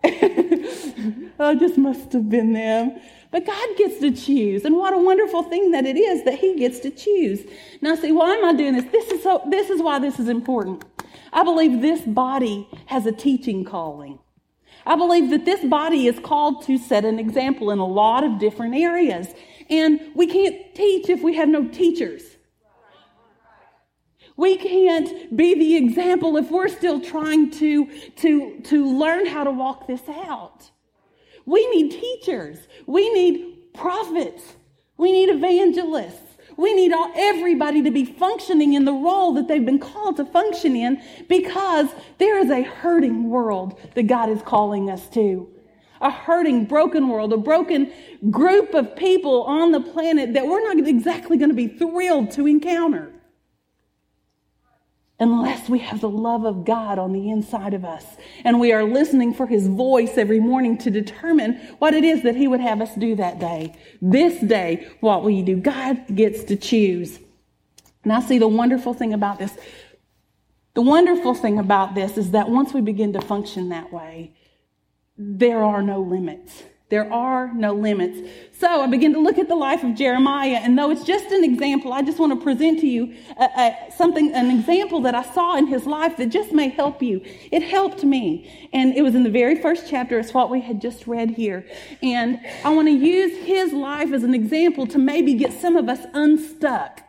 hey. 0.02 1.30
oh, 1.40 1.54
just 1.58 1.78
must 1.78 2.12
have 2.12 2.28
been 2.28 2.52
them. 2.52 3.00
But 3.30 3.46
God 3.46 3.68
gets 3.78 3.98
to 4.00 4.10
choose. 4.10 4.66
And 4.66 4.76
what 4.76 4.92
a 4.92 4.98
wonderful 4.98 5.44
thing 5.44 5.70
that 5.70 5.86
it 5.86 5.96
is 5.96 6.24
that 6.24 6.38
He 6.38 6.58
gets 6.58 6.80
to 6.80 6.90
choose. 6.90 7.46
Now, 7.80 7.94
see, 7.94 8.12
why 8.12 8.34
am 8.34 8.44
I 8.44 8.52
doing 8.52 8.74
this? 8.74 8.84
This 8.92 9.10
is, 9.10 9.22
so, 9.22 9.42
this 9.48 9.70
is 9.70 9.80
why 9.80 10.00
this 10.00 10.18
is 10.18 10.28
important. 10.28 10.84
I 11.32 11.44
believe 11.44 11.80
this 11.80 12.02
body 12.02 12.68
has 12.86 13.06
a 13.06 13.12
teaching 13.12 13.64
calling. 13.64 14.18
I 14.88 14.96
believe 14.96 15.28
that 15.30 15.44
this 15.44 15.62
body 15.62 16.06
is 16.06 16.18
called 16.18 16.64
to 16.64 16.78
set 16.78 17.04
an 17.04 17.18
example 17.18 17.70
in 17.70 17.78
a 17.78 17.86
lot 17.86 18.24
of 18.24 18.38
different 18.38 18.74
areas. 18.74 19.28
And 19.68 20.00
we 20.14 20.26
can't 20.26 20.74
teach 20.74 21.10
if 21.10 21.22
we 21.22 21.36
have 21.36 21.50
no 21.50 21.68
teachers. 21.68 22.22
We 24.38 24.56
can't 24.56 25.36
be 25.36 25.54
the 25.54 25.76
example 25.76 26.38
if 26.38 26.50
we're 26.50 26.68
still 26.68 27.02
trying 27.02 27.50
to, 27.50 27.90
to, 28.16 28.60
to 28.60 28.98
learn 28.98 29.26
how 29.26 29.44
to 29.44 29.50
walk 29.50 29.86
this 29.86 30.08
out. 30.08 30.70
We 31.44 31.68
need 31.68 31.90
teachers. 31.90 32.58
We 32.86 33.12
need 33.12 33.74
prophets. 33.74 34.54
We 34.96 35.12
need 35.12 35.28
evangelists. 35.28 36.27
We 36.58 36.74
need 36.74 36.92
all, 36.92 37.12
everybody 37.14 37.82
to 37.84 37.90
be 37.92 38.04
functioning 38.04 38.74
in 38.74 38.84
the 38.84 38.92
role 38.92 39.32
that 39.34 39.46
they've 39.46 39.64
been 39.64 39.78
called 39.78 40.16
to 40.16 40.24
function 40.24 40.74
in 40.74 41.00
because 41.28 41.88
there 42.18 42.36
is 42.36 42.50
a 42.50 42.62
hurting 42.64 43.30
world 43.30 43.80
that 43.94 44.08
God 44.08 44.28
is 44.28 44.42
calling 44.42 44.90
us 44.90 45.08
to. 45.10 45.48
A 46.00 46.10
hurting, 46.10 46.64
broken 46.64 47.08
world, 47.08 47.32
a 47.32 47.36
broken 47.36 47.92
group 48.32 48.74
of 48.74 48.96
people 48.96 49.44
on 49.44 49.70
the 49.70 49.80
planet 49.80 50.34
that 50.34 50.46
we're 50.46 50.62
not 50.62 50.84
exactly 50.84 51.36
going 51.36 51.50
to 51.50 51.54
be 51.54 51.68
thrilled 51.68 52.32
to 52.32 52.48
encounter 52.48 53.12
we 55.68 55.78
have 55.80 56.00
the 56.00 56.08
love 56.08 56.44
of 56.44 56.64
God 56.64 56.98
on 56.98 57.12
the 57.12 57.30
inside 57.30 57.74
of 57.74 57.84
us 57.84 58.04
and 58.44 58.60
we 58.60 58.72
are 58.72 58.84
listening 58.84 59.34
for 59.34 59.46
his 59.46 59.66
voice 59.66 60.16
every 60.16 60.40
morning 60.40 60.78
to 60.78 60.90
determine 60.90 61.54
what 61.78 61.94
it 61.94 62.04
is 62.04 62.22
that 62.22 62.36
he 62.36 62.48
would 62.48 62.60
have 62.60 62.80
us 62.80 62.94
do 62.94 63.14
that 63.16 63.38
day. 63.38 63.74
This 64.00 64.40
day, 64.40 64.88
what 65.00 65.22
will 65.22 65.30
you 65.30 65.44
do? 65.44 65.56
God 65.56 66.14
gets 66.14 66.44
to 66.44 66.56
choose. 66.56 67.18
And 68.04 68.12
I 68.12 68.20
see 68.20 68.38
the 68.38 68.48
wonderful 68.48 68.94
thing 68.94 69.12
about 69.12 69.38
this. 69.38 69.56
The 70.74 70.82
wonderful 70.82 71.34
thing 71.34 71.58
about 71.58 71.94
this 71.94 72.16
is 72.16 72.30
that 72.30 72.48
once 72.48 72.72
we 72.72 72.80
begin 72.80 73.12
to 73.14 73.20
function 73.20 73.70
that 73.70 73.92
way, 73.92 74.32
there 75.16 75.64
are 75.64 75.82
no 75.82 76.00
limits. 76.00 76.62
There 76.90 77.12
are 77.12 77.52
no 77.52 77.74
limits. 77.74 78.26
So 78.58 78.80
I 78.80 78.86
begin 78.86 79.12
to 79.12 79.20
look 79.20 79.38
at 79.38 79.46
the 79.46 79.54
life 79.54 79.84
of 79.84 79.94
Jeremiah, 79.94 80.58
and 80.62 80.78
though 80.78 80.90
it's 80.90 81.04
just 81.04 81.26
an 81.26 81.44
example, 81.44 81.92
I 81.92 82.00
just 82.00 82.18
want 82.18 82.32
to 82.32 82.42
present 82.42 82.80
to 82.80 82.86
you 82.86 83.14
a, 83.38 83.44
a, 83.44 83.92
something, 83.94 84.32
an 84.32 84.50
example 84.58 85.00
that 85.02 85.14
I 85.14 85.22
saw 85.22 85.58
in 85.58 85.66
his 85.66 85.84
life 85.84 86.16
that 86.16 86.30
just 86.30 86.50
may 86.52 86.70
help 86.70 87.02
you. 87.02 87.20
It 87.52 87.62
helped 87.62 88.04
me, 88.04 88.68
and 88.72 88.94
it 88.96 89.02
was 89.02 89.14
in 89.14 89.22
the 89.22 89.30
very 89.30 89.60
first 89.60 89.84
chapter. 89.88 90.18
It's 90.18 90.32
what 90.32 90.48
we 90.48 90.62
had 90.62 90.80
just 90.80 91.06
read 91.06 91.30
here, 91.30 91.66
and 92.02 92.40
I 92.64 92.70
want 92.70 92.88
to 92.88 92.94
use 92.94 93.36
his 93.46 93.74
life 93.74 94.10
as 94.10 94.22
an 94.22 94.34
example 94.34 94.86
to 94.86 94.98
maybe 94.98 95.34
get 95.34 95.52
some 95.52 95.76
of 95.76 95.90
us 95.90 96.00
unstuck 96.14 97.02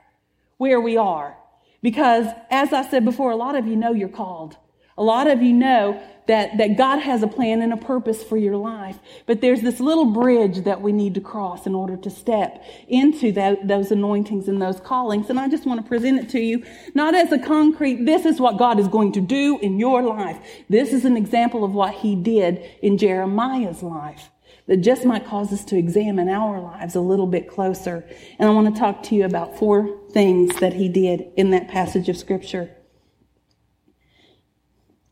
where 0.57 0.81
we 0.81 0.97
are, 0.97 1.37
because 1.81 2.27
as 2.51 2.73
I 2.73 2.87
said 2.89 3.05
before, 3.05 3.31
a 3.31 3.37
lot 3.37 3.55
of 3.55 3.65
you 3.65 3.77
know 3.77 3.93
you're 3.93 4.09
called. 4.09 4.57
A 4.97 5.03
lot 5.03 5.27
of 5.27 5.41
you 5.41 5.53
know 5.53 6.01
that, 6.29 6.59
that 6.59 6.77
God 6.77 6.99
has 6.99 7.23
a 7.23 7.27
plan 7.27 7.59
and 7.63 7.73
a 7.73 7.77
purpose 7.77 8.23
for 8.23 8.37
your 8.37 8.55
life. 8.55 8.99
But 9.25 9.41
there's 9.41 9.61
this 9.61 9.79
little 9.79 10.05
bridge 10.05 10.63
that 10.63 10.79
we 10.79 10.91
need 10.91 11.15
to 11.15 11.21
cross 11.21 11.65
in 11.65 11.73
order 11.73 11.97
to 11.97 12.09
step 12.11 12.63
into 12.87 13.31
that, 13.31 13.67
those 13.67 13.91
anointings 13.91 14.47
and 14.47 14.61
those 14.61 14.79
callings. 14.79 15.31
And 15.31 15.39
I 15.39 15.49
just 15.49 15.65
want 15.65 15.81
to 15.81 15.87
present 15.87 16.19
it 16.19 16.29
to 16.29 16.39
you, 16.39 16.63
not 16.93 17.15
as 17.15 17.31
a 17.31 17.39
concrete, 17.39 18.05
this 18.05 18.25
is 18.25 18.39
what 18.39 18.59
God 18.59 18.79
is 18.79 18.87
going 18.87 19.11
to 19.13 19.21
do 19.21 19.57
in 19.57 19.79
your 19.79 20.03
life. 20.03 20.37
This 20.69 20.93
is 20.93 21.03
an 21.03 21.17
example 21.17 21.63
of 21.63 21.73
what 21.73 21.95
he 21.95 22.15
did 22.15 22.63
in 22.83 22.99
Jeremiah's 22.99 23.81
life 23.81 24.29
that 24.67 24.77
just 24.77 25.05
might 25.05 25.25
cause 25.25 25.51
us 25.51 25.65
to 25.65 25.77
examine 25.77 26.29
our 26.29 26.61
lives 26.61 26.93
a 26.93 27.01
little 27.01 27.25
bit 27.25 27.49
closer. 27.49 28.07
And 28.37 28.47
I 28.47 28.53
want 28.53 28.71
to 28.71 28.79
talk 28.79 29.01
to 29.03 29.15
you 29.15 29.25
about 29.25 29.57
four 29.57 29.97
things 30.11 30.59
that 30.59 30.73
he 30.73 30.89
did 30.89 31.25
in 31.37 31.49
that 31.49 31.69
passage 31.69 32.07
of 32.07 32.17
scripture 32.17 32.69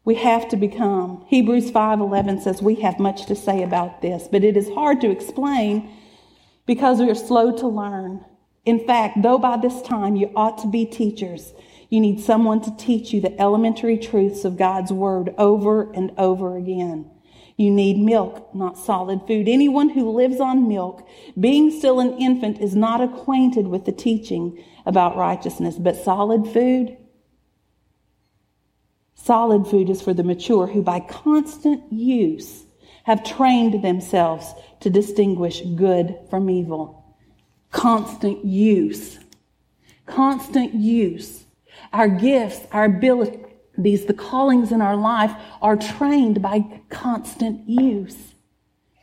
we 0.08 0.16
have 0.16 0.48
to 0.48 0.56
become. 0.56 1.26
Hebrews 1.28 1.70
5:11 1.70 2.40
says 2.40 2.62
we 2.62 2.76
have 2.76 2.98
much 2.98 3.26
to 3.26 3.36
say 3.36 3.62
about 3.62 4.02
this, 4.02 4.30
but 4.32 4.42
it 4.42 4.56
is 4.56 4.70
hard 4.70 5.02
to 5.02 5.10
explain 5.10 5.90
because 6.66 7.02
we 7.02 7.10
are 7.10 7.24
slow 7.30 7.52
to 7.58 7.68
learn. 7.68 8.24
In 8.64 8.80
fact, 8.80 9.22
though 9.22 9.38
by 9.38 9.58
this 9.58 9.82
time 9.82 10.16
you 10.16 10.32
ought 10.34 10.60
to 10.60 10.68
be 10.68 10.86
teachers, 10.86 11.54
you 11.90 12.00
need 12.00 12.22
someone 12.22 12.62
to 12.62 12.78
teach 12.78 13.12
you 13.12 13.20
the 13.20 13.38
elementary 13.38 13.98
truths 13.98 14.46
of 14.46 14.56
God's 14.56 14.94
word 14.94 15.36
over 15.38 15.92
and 15.92 16.14
over 16.18 16.56
again. 16.56 17.12
You 17.58 17.70
need 17.70 17.98
milk, 17.98 18.56
not 18.56 18.78
solid 18.78 19.28
food. 19.28 19.50
Anyone 19.50 19.90
who 19.90 20.10
lives 20.10 20.40
on 20.40 20.70
milk, 20.70 21.06
being 21.38 21.70
still 21.70 22.00
an 22.00 22.18
infant, 22.18 22.62
is 22.62 22.78
not 22.78 23.02
acquainted 23.02 23.68
with 23.68 23.84
the 23.84 23.92
teaching 23.92 24.64
about 24.86 25.18
righteousness, 25.18 25.76
but 25.78 25.98
solid 25.98 26.48
food 26.48 26.96
Solid 29.28 29.68
food 29.68 29.90
is 29.90 30.02
for 30.02 30.14
the 30.14 30.24
mature 30.24 30.68
who, 30.68 30.82
by 30.82 31.02
constant 31.02 31.92
use, 31.92 32.64
have 33.04 33.26
trained 33.26 33.84
themselves 33.84 34.54
to 34.80 34.90
distinguish 34.90 35.60
good 35.76 36.18
from 36.30 36.50
evil. 36.50 37.04
Constant 37.70 38.46
use. 38.46 39.20
Constant 40.06 40.74
use. 40.76 41.44
Our 41.92 42.08
gifts, 42.08 42.68
our 42.72 42.86
abilities, 42.86 44.06
the 44.06 44.14
callings 44.14 44.72
in 44.72 44.82
our 44.82 44.96
life 44.96 45.34
are 45.62 45.76
trained 45.76 46.42
by 46.42 46.64
constant 46.90 47.68
use. 47.68 48.16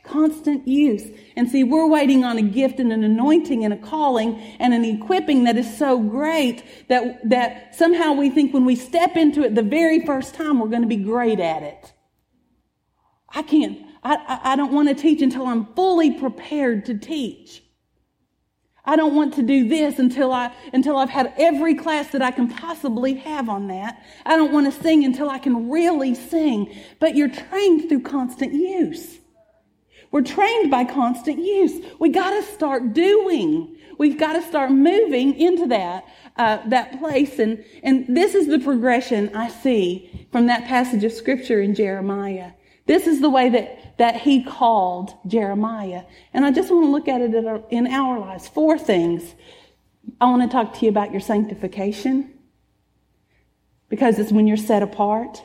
Constant 0.07 0.67
use. 0.67 1.03
And 1.35 1.49
see, 1.49 1.63
we're 1.63 1.87
waiting 1.87 2.23
on 2.23 2.37
a 2.37 2.41
gift 2.41 2.79
and 2.79 2.93
an 2.93 3.03
anointing 3.03 3.65
and 3.65 3.73
a 3.73 3.77
calling 3.77 4.39
and 4.59 4.73
an 4.73 4.85
equipping 4.85 5.45
that 5.45 5.57
is 5.57 5.77
so 5.77 5.99
great 5.99 6.63
that, 6.87 7.27
that 7.29 7.75
somehow 7.75 8.13
we 8.13 8.29
think 8.29 8.53
when 8.53 8.65
we 8.65 8.75
step 8.75 9.17
into 9.17 9.43
it 9.43 9.55
the 9.55 9.63
very 9.63 10.05
first 10.05 10.35
time, 10.35 10.59
we're 10.59 10.67
going 10.67 10.83
to 10.83 10.87
be 10.87 10.97
great 10.97 11.39
at 11.39 11.63
it. 11.63 11.93
I 13.29 13.41
can't, 13.41 13.79
I, 14.03 14.39
I 14.43 14.55
don't 14.55 14.71
want 14.71 14.89
to 14.89 14.95
teach 14.95 15.21
until 15.21 15.47
I'm 15.47 15.73
fully 15.73 16.11
prepared 16.11 16.85
to 16.85 16.97
teach. 16.97 17.63
I 18.85 18.95
don't 18.95 19.15
want 19.15 19.33
to 19.35 19.41
do 19.41 19.67
this 19.67 19.97
until 19.97 20.31
I 20.31 20.53
until 20.71 20.97
I've 20.97 21.09
had 21.09 21.33
every 21.37 21.73
class 21.73 22.11
that 22.11 22.21
I 22.21 22.29
can 22.29 22.47
possibly 22.47 23.15
have 23.15 23.49
on 23.49 23.67
that. 23.69 24.03
I 24.25 24.37
don't 24.37 24.53
want 24.53 24.71
to 24.71 24.81
sing 24.83 25.03
until 25.03 25.29
I 25.29 25.39
can 25.39 25.71
really 25.71 26.13
sing. 26.13 26.73
But 26.99 27.15
you're 27.15 27.29
trained 27.29 27.89
through 27.89 28.01
constant 28.01 28.53
use. 28.53 29.17
We're 30.11 30.21
trained 30.21 30.71
by 30.71 30.85
constant 30.85 31.39
use. 31.39 31.85
We 31.99 32.09
got 32.09 32.31
to 32.31 32.43
start 32.43 32.93
doing. 32.93 33.77
We've 33.97 34.17
got 34.17 34.33
to 34.33 34.41
start 34.41 34.71
moving 34.71 35.39
into 35.39 35.67
that 35.67 36.05
uh, 36.37 36.59
that 36.67 36.99
place, 36.99 37.39
and 37.39 37.63
and 37.83 38.05
this 38.15 38.35
is 38.35 38.47
the 38.47 38.59
progression 38.59 39.35
I 39.35 39.49
see 39.49 40.27
from 40.31 40.47
that 40.47 40.65
passage 40.65 41.03
of 41.03 41.13
scripture 41.13 41.61
in 41.61 41.75
Jeremiah. 41.75 42.51
This 42.87 43.07
is 43.07 43.21
the 43.21 43.29
way 43.29 43.49
that 43.49 43.97
that 43.97 44.17
he 44.17 44.43
called 44.43 45.13
Jeremiah, 45.27 46.03
and 46.33 46.45
I 46.45 46.51
just 46.51 46.71
want 46.71 46.85
to 46.85 46.91
look 46.91 47.07
at 47.07 47.21
it 47.21 47.33
in 47.69 47.87
our 47.87 48.19
lives. 48.19 48.47
Four 48.47 48.77
things. 48.77 49.33
I 50.21 50.25
want 50.25 50.43
to 50.43 50.47
talk 50.47 50.73
to 50.75 50.85
you 50.85 50.89
about 50.89 51.11
your 51.11 51.21
sanctification 51.21 52.31
because 53.89 54.19
it's 54.19 54.31
when 54.31 54.45
you're 54.45 54.57
set 54.57 54.83
apart. 54.83 55.41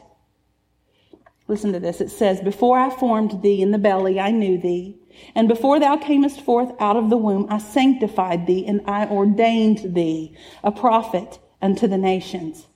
Listen 1.50 1.72
to 1.72 1.80
this. 1.80 2.00
It 2.00 2.12
says, 2.12 2.40
Before 2.40 2.78
I 2.78 2.90
formed 2.90 3.42
thee 3.42 3.60
in 3.60 3.72
the 3.72 3.78
belly, 3.78 4.20
I 4.20 4.30
knew 4.30 4.56
thee. 4.56 4.96
And 5.34 5.48
before 5.48 5.80
thou 5.80 5.96
camest 5.96 6.40
forth 6.40 6.70
out 6.78 6.96
of 6.96 7.10
the 7.10 7.16
womb, 7.16 7.48
I 7.50 7.58
sanctified 7.58 8.46
thee 8.46 8.64
and 8.64 8.80
I 8.86 9.06
ordained 9.08 9.96
thee 9.96 10.36
a 10.62 10.70
prophet 10.70 11.40
unto 11.60 11.88
the 11.88 11.98
nations. 11.98 12.68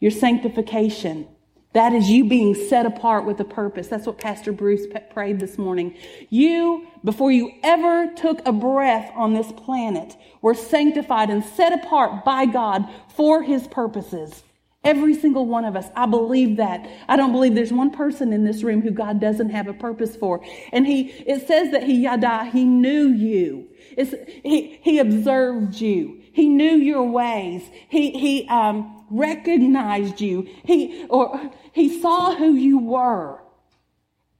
Your 0.00 0.10
sanctification. 0.10 1.28
That 1.74 1.92
is 1.92 2.10
you 2.10 2.28
being 2.28 2.56
set 2.56 2.86
apart 2.86 3.24
with 3.24 3.38
a 3.38 3.44
purpose. 3.44 3.86
That's 3.86 4.06
what 4.06 4.18
Pastor 4.18 4.50
Bruce 4.50 4.86
prayed 5.10 5.38
this 5.38 5.56
morning. 5.56 5.94
You, 6.28 6.88
before 7.04 7.30
you 7.30 7.52
ever 7.62 8.12
took 8.16 8.44
a 8.44 8.52
breath 8.52 9.12
on 9.14 9.34
this 9.34 9.52
planet, 9.52 10.16
were 10.42 10.54
sanctified 10.54 11.30
and 11.30 11.44
set 11.44 11.72
apart 11.72 12.24
by 12.24 12.46
God 12.46 12.84
for 13.14 13.42
his 13.42 13.68
purposes. 13.68 14.42
Every 14.84 15.14
single 15.14 15.46
one 15.46 15.64
of 15.64 15.74
us. 15.76 15.88
I 15.96 16.06
believe 16.06 16.56
that. 16.58 16.88
I 17.08 17.16
don't 17.16 17.32
believe 17.32 17.54
there's 17.54 17.72
one 17.72 17.90
person 17.90 18.32
in 18.32 18.44
this 18.44 18.62
room 18.62 18.80
who 18.80 18.90
God 18.90 19.20
doesn't 19.20 19.50
have 19.50 19.66
a 19.66 19.74
purpose 19.74 20.16
for. 20.16 20.40
And 20.72 20.86
he, 20.86 21.08
it 21.26 21.46
says 21.48 21.72
that 21.72 21.82
he 21.82 22.02
yada, 22.02 22.44
he 22.44 22.64
knew 22.64 23.08
you. 23.08 23.68
It's, 23.96 24.14
he, 24.44 24.78
he 24.82 24.98
observed 24.98 25.80
you. 25.80 26.22
He 26.32 26.48
knew 26.48 26.76
your 26.76 27.04
ways. 27.10 27.68
He, 27.88 28.12
he, 28.12 28.48
um, 28.48 28.94
recognized 29.10 30.20
you. 30.20 30.48
He, 30.64 31.06
or 31.08 31.50
he 31.72 32.00
saw 32.00 32.34
who 32.34 32.52
you 32.52 32.78
were. 32.78 33.42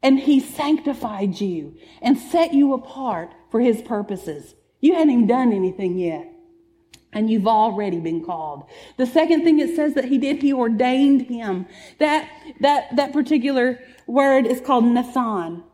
And 0.02 0.21
he 0.21 0.38
sanctified 0.38 1.40
you 1.40 1.76
and 2.00 2.16
set 2.16 2.54
you 2.54 2.73
apart 2.73 3.33
for 3.50 3.61
his 3.61 3.83
purposes. 3.83 4.54
You 4.80 4.95
hadn't 4.95 5.11
even 5.11 5.26
done 5.26 5.52
anything 5.52 5.99
yet 5.99 6.33
and 7.12 7.31
you've 7.31 7.47
already 7.47 8.00
been 8.00 8.25
called. 8.25 8.65
The 8.97 9.07
second 9.07 9.45
thing 9.45 9.61
it 9.61 9.75
says 9.75 9.95
that 9.95 10.05
he 10.05 10.19
did, 10.19 10.43
he 10.43 10.53
ordained 10.53 11.23
him. 11.23 11.67
That, 11.99 12.29
that, 12.61 12.95
that 12.97 13.12
particular 13.12 13.81
word 14.07 14.47
is 14.47 14.61
called 14.61 14.85
Nathan. 14.85 15.65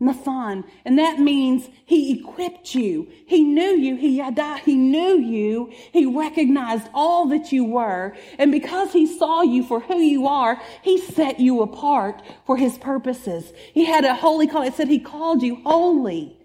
Nathan. 0.00 0.64
And 0.84 0.98
that 0.98 1.20
means 1.20 1.68
he 1.84 2.18
equipped 2.18 2.74
you. 2.74 3.08
He 3.26 3.44
knew 3.44 3.70
you. 3.76 3.96
He 3.96 4.16
yada. 4.18 4.58
He 4.58 4.74
knew 4.74 5.16
you. 5.16 5.70
He 5.92 6.04
recognized 6.06 6.88
all 6.92 7.26
that 7.28 7.52
you 7.52 7.64
were. 7.64 8.14
And 8.38 8.50
because 8.50 8.92
he 8.92 9.06
saw 9.06 9.42
you 9.42 9.62
for 9.62 9.78
who 9.78 9.98
you 9.98 10.26
are, 10.26 10.60
he 10.82 10.98
set 10.98 11.38
you 11.38 11.62
apart 11.62 12.20
for 12.44 12.56
his 12.56 12.76
purposes. 12.78 13.52
He 13.72 13.84
had 13.84 14.04
a 14.04 14.14
holy 14.14 14.48
call. 14.48 14.62
It 14.62 14.74
said 14.74 14.88
he 14.88 14.98
called 14.98 15.42
you 15.42 15.62
holy. 15.62 16.36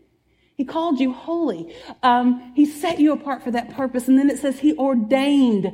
He 0.58 0.66
called 0.66 1.00
you 1.00 1.14
holy. 1.14 1.74
Um, 2.02 2.52
he 2.56 2.66
set 2.66 3.00
you 3.00 3.14
apart 3.14 3.44
for 3.44 3.52
that 3.52 3.70
purpose. 3.70 4.08
And 4.08 4.18
then 4.18 4.30
it 4.30 4.40
says 4.40 4.60
he 4.60 4.76
ordained 4.76 5.72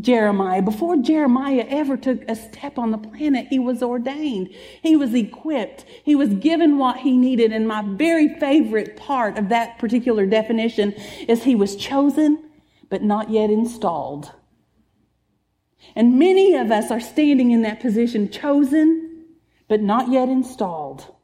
Jeremiah. 0.00 0.62
Before 0.62 0.96
Jeremiah 0.96 1.66
ever 1.68 1.96
took 1.96 2.22
a 2.28 2.36
step 2.36 2.78
on 2.78 2.92
the 2.92 2.98
planet, 2.98 3.48
he 3.50 3.58
was 3.58 3.82
ordained. 3.82 4.54
He 4.82 4.94
was 4.94 5.12
equipped. 5.12 5.86
He 6.04 6.14
was 6.14 6.28
given 6.34 6.78
what 6.78 6.98
he 6.98 7.16
needed. 7.16 7.50
And 7.50 7.66
my 7.66 7.82
very 7.82 8.38
favorite 8.38 8.96
part 8.96 9.38
of 9.38 9.48
that 9.48 9.78
particular 9.78 10.24
definition 10.24 10.92
is 11.26 11.42
he 11.42 11.56
was 11.56 11.74
chosen, 11.74 12.44
but 12.88 13.02
not 13.02 13.30
yet 13.30 13.50
installed. 13.50 14.32
And 15.96 16.16
many 16.18 16.54
of 16.54 16.70
us 16.70 16.92
are 16.92 17.00
standing 17.00 17.50
in 17.50 17.62
that 17.62 17.80
position, 17.80 18.30
chosen, 18.30 19.24
but 19.66 19.80
not 19.80 20.12
yet 20.12 20.28
installed. 20.28 21.15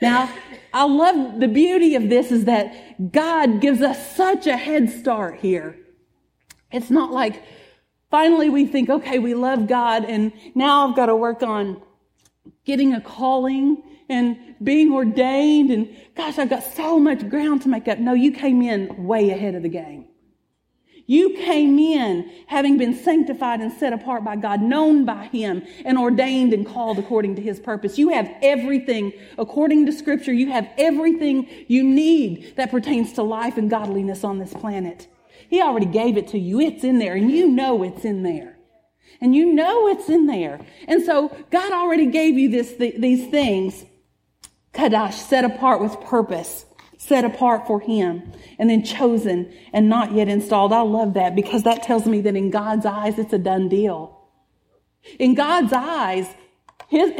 Now, 0.00 0.28
I 0.72 0.84
love 0.84 1.40
the 1.40 1.48
beauty 1.48 1.94
of 1.94 2.08
this 2.08 2.32
is 2.32 2.44
that 2.46 3.12
God 3.12 3.60
gives 3.60 3.80
us 3.80 4.14
such 4.16 4.46
a 4.46 4.56
head 4.56 4.90
start 4.90 5.40
here. 5.40 5.78
It's 6.72 6.90
not 6.90 7.12
like 7.12 7.42
finally 8.10 8.50
we 8.50 8.66
think, 8.66 8.90
okay, 8.90 9.18
we 9.18 9.34
love 9.34 9.68
God 9.68 10.04
and 10.04 10.32
now 10.54 10.88
I've 10.88 10.96
got 10.96 11.06
to 11.06 11.16
work 11.16 11.42
on 11.42 11.80
getting 12.64 12.92
a 12.92 13.00
calling 13.00 13.82
and 14.08 14.56
being 14.62 14.92
ordained 14.92 15.70
and 15.70 15.94
gosh, 16.16 16.38
I've 16.38 16.50
got 16.50 16.64
so 16.64 16.98
much 16.98 17.28
ground 17.28 17.62
to 17.62 17.68
make 17.68 17.88
up. 17.88 17.98
No, 17.98 18.12
you 18.14 18.32
came 18.32 18.62
in 18.62 19.04
way 19.04 19.30
ahead 19.30 19.54
of 19.54 19.62
the 19.62 19.68
game. 19.68 20.06
You 21.06 21.34
came 21.34 21.78
in 21.78 22.30
having 22.46 22.78
been 22.78 22.94
sanctified 22.94 23.60
and 23.60 23.72
set 23.72 23.92
apart 23.92 24.24
by 24.24 24.36
God, 24.36 24.62
known 24.62 25.04
by 25.04 25.26
Him, 25.26 25.62
and 25.84 25.98
ordained 25.98 26.54
and 26.54 26.66
called 26.66 26.98
according 26.98 27.36
to 27.36 27.42
His 27.42 27.60
purpose. 27.60 27.98
You 27.98 28.08
have 28.10 28.30
everything, 28.42 29.12
according 29.36 29.86
to 29.86 29.92
Scripture, 29.92 30.32
you 30.32 30.50
have 30.50 30.68
everything 30.78 31.48
you 31.68 31.82
need 31.82 32.54
that 32.56 32.70
pertains 32.70 33.12
to 33.14 33.22
life 33.22 33.58
and 33.58 33.68
godliness 33.68 34.24
on 34.24 34.38
this 34.38 34.54
planet. 34.54 35.06
He 35.48 35.60
already 35.60 35.86
gave 35.86 36.16
it 36.16 36.28
to 36.28 36.38
you. 36.38 36.58
It's 36.60 36.84
in 36.84 36.98
there, 36.98 37.14
and 37.14 37.30
you 37.30 37.48
know 37.48 37.82
it's 37.82 38.04
in 38.04 38.22
there. 38.22 38.56
And 39.20 39.34
you 39.34 39.52
know 39.52 39.88
it's 39.88 40.08
in 40.08 40.26
there. 40.26 40.60
And 40.88 41.04
so 41.04 41.34
God 41.50 41.72
already 41.72 42.06
gave 42.06 42.38
you 42.38 42.48
this, 42.48 42.72
these 42.72 43.30
things, 43.30 43.84
Kadash, 44.72 45.14
set 45.14 45.44
apart 45.44 45.80
with 45.80 46.00
purpose 46.00 46.64
set 47.06 47.24
apart 47.24 47.66
for 47.66 47.80
Him, 47.80 48.32
and 48.58 48.70
then 48.70 48.82
chosen 48.84 49.52
and 49.72 49.88
not 49.88 50.12
yet 50.12 50.28
installed. 50.28 50.72
I 50.72 50.80
love 50.80 51.14
that 51.14 51.34
because 51.34 51.62
that 51.64 51.82
tells 51.82 52.06
me 52.06 52.20
that 52.22 52.36
in 52.36 52.50
God's 52.50 52.86
eyes, 52.86 53.18
it's 53.18 53.32
a 53.32 53.38
done 53.38 53.68
deal. 53.68 54.18
In 55.18 55.34
God's 55.34 55.72
eyes, 55.72 56.26
his, 56.88 57.12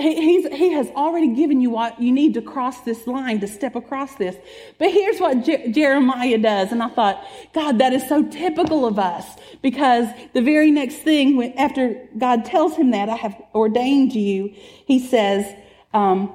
he 0.53 0.73
has 0.73 0.89
already 0.91 1.35
given 1.35 1.61
you 1.61 1.71
what 1.71 2.01
you 2.01 2.13
need 2.13 2.35
to 2.35 2.43
cross 2.43 2.81
this 2.83 3.07
line, 3.07 3.41
to 3.41 3.49
step 3.49 3.75
across 3.75 4.15
this. 4.15 4.37
But 4.79 4.91
here's 4.91 5.19
what 5.19 5.45
Je- 5.45 5.73
Jeremiah 5.73 6.39
does. 6.39 6.71
And 6.71 6.83
I 6.83 6.89
thought, 6.89 7.25
God, 7.53 7.79
that 7.79 7.93
is 7.93 8.07
so 8.09 8.23
typical 8.23 8.87
of 8.87 8.99
us 8.99 9.27
because 9.63 10.07
the 10.33 10.43
very 10.43 10.71
next 10.71 10.97
thing, 10.97 11.57
after 11.57 12.09
God 12.17 12.45
tells 12.45 12.77
him 12.77 12.91
that, 12.93 13.09
I 13.09 13.17
have 13.17 13.41
ordained 13.55 14.15
you, 14.15 14.55
he 14.87 14.99
says, 14.99 15.53
um, 15.93 16.33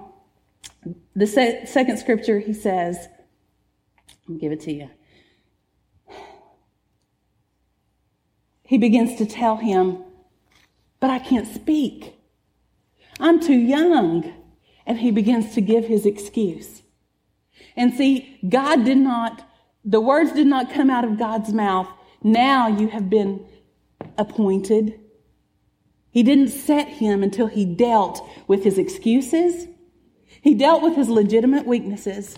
the 1.16 1.28
se- 1.28 1.66
second 1.66 1.98
scripture, 1.98 2.40
he 2.40 2.54
says, 2.54 3.08
I'll 4.30 4.36
give 4.36 4.52
it 4.52 4.62
to 4.62 4.74
you. 4.74 4.90
He 8.64 8.78
begins 8.78 9.18
to 9.18 9.26
tell 9.26 9.58
him, 9.58 10.04
But 11.00 11.10
I 11.10 11.18
can't 11.20 11.48
speak. 11.48 12.14
I'm 13.20 13.40
too 13.40 13.58
young. 13.58 14.34
And 14.86 15.00
he 15.00 15.12
begins 15.12 15.54
to 15.56 15.62
give 15.62 15.86
his 15.86 16.06
excuse. 16.06 16.84
And 17.76 17.94
see, 17.94 18.40
God 18.48 18.86
did 18.86 18.98
not, 18.98 19.48
the 19.86 20.02
words 20.02 20.32
did 20.32 20.48
not 20.48 20.74
come 20.74 20.90
out 20.90 21.06
of 21.06 21.18
God's 21.18 21.54
mouth. 21.54 21.88
Now 22.24 22.68
you 22.68 22.88
have 22.88 23.10
been 23.10 23.46
appointed. 24.18 25.00
He 26.10 26.24
didn't 26.24 26.50
set 26.50 26.88
him 26.88 27.22
until 27.22 27.48
he 27.48 27.66
dealt 27.66 28.28
with 28.48 28.64
his 28.64 28.78
excuses. 28.80 29.68
He 30.42 30.56
dealt 30.56 30.82
with 30.82 30.96
his 30.96 31.10
legitimate 31.10 31.68
weaknesses 31.68 32.38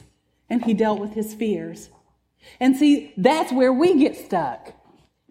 and 0.51 0.65
he 0.65 0.73
dealt 0.73 0.99
with 0.99 1.13
his 1.13 1.33
fears. 1.33 1.89
And 2.59 2.75
see, 2.75 3.13
that's 3.15 3.53
where 3.53 3.71
we 3.71 3.97
get 3.97 4.17
stuck. 4.17 4.73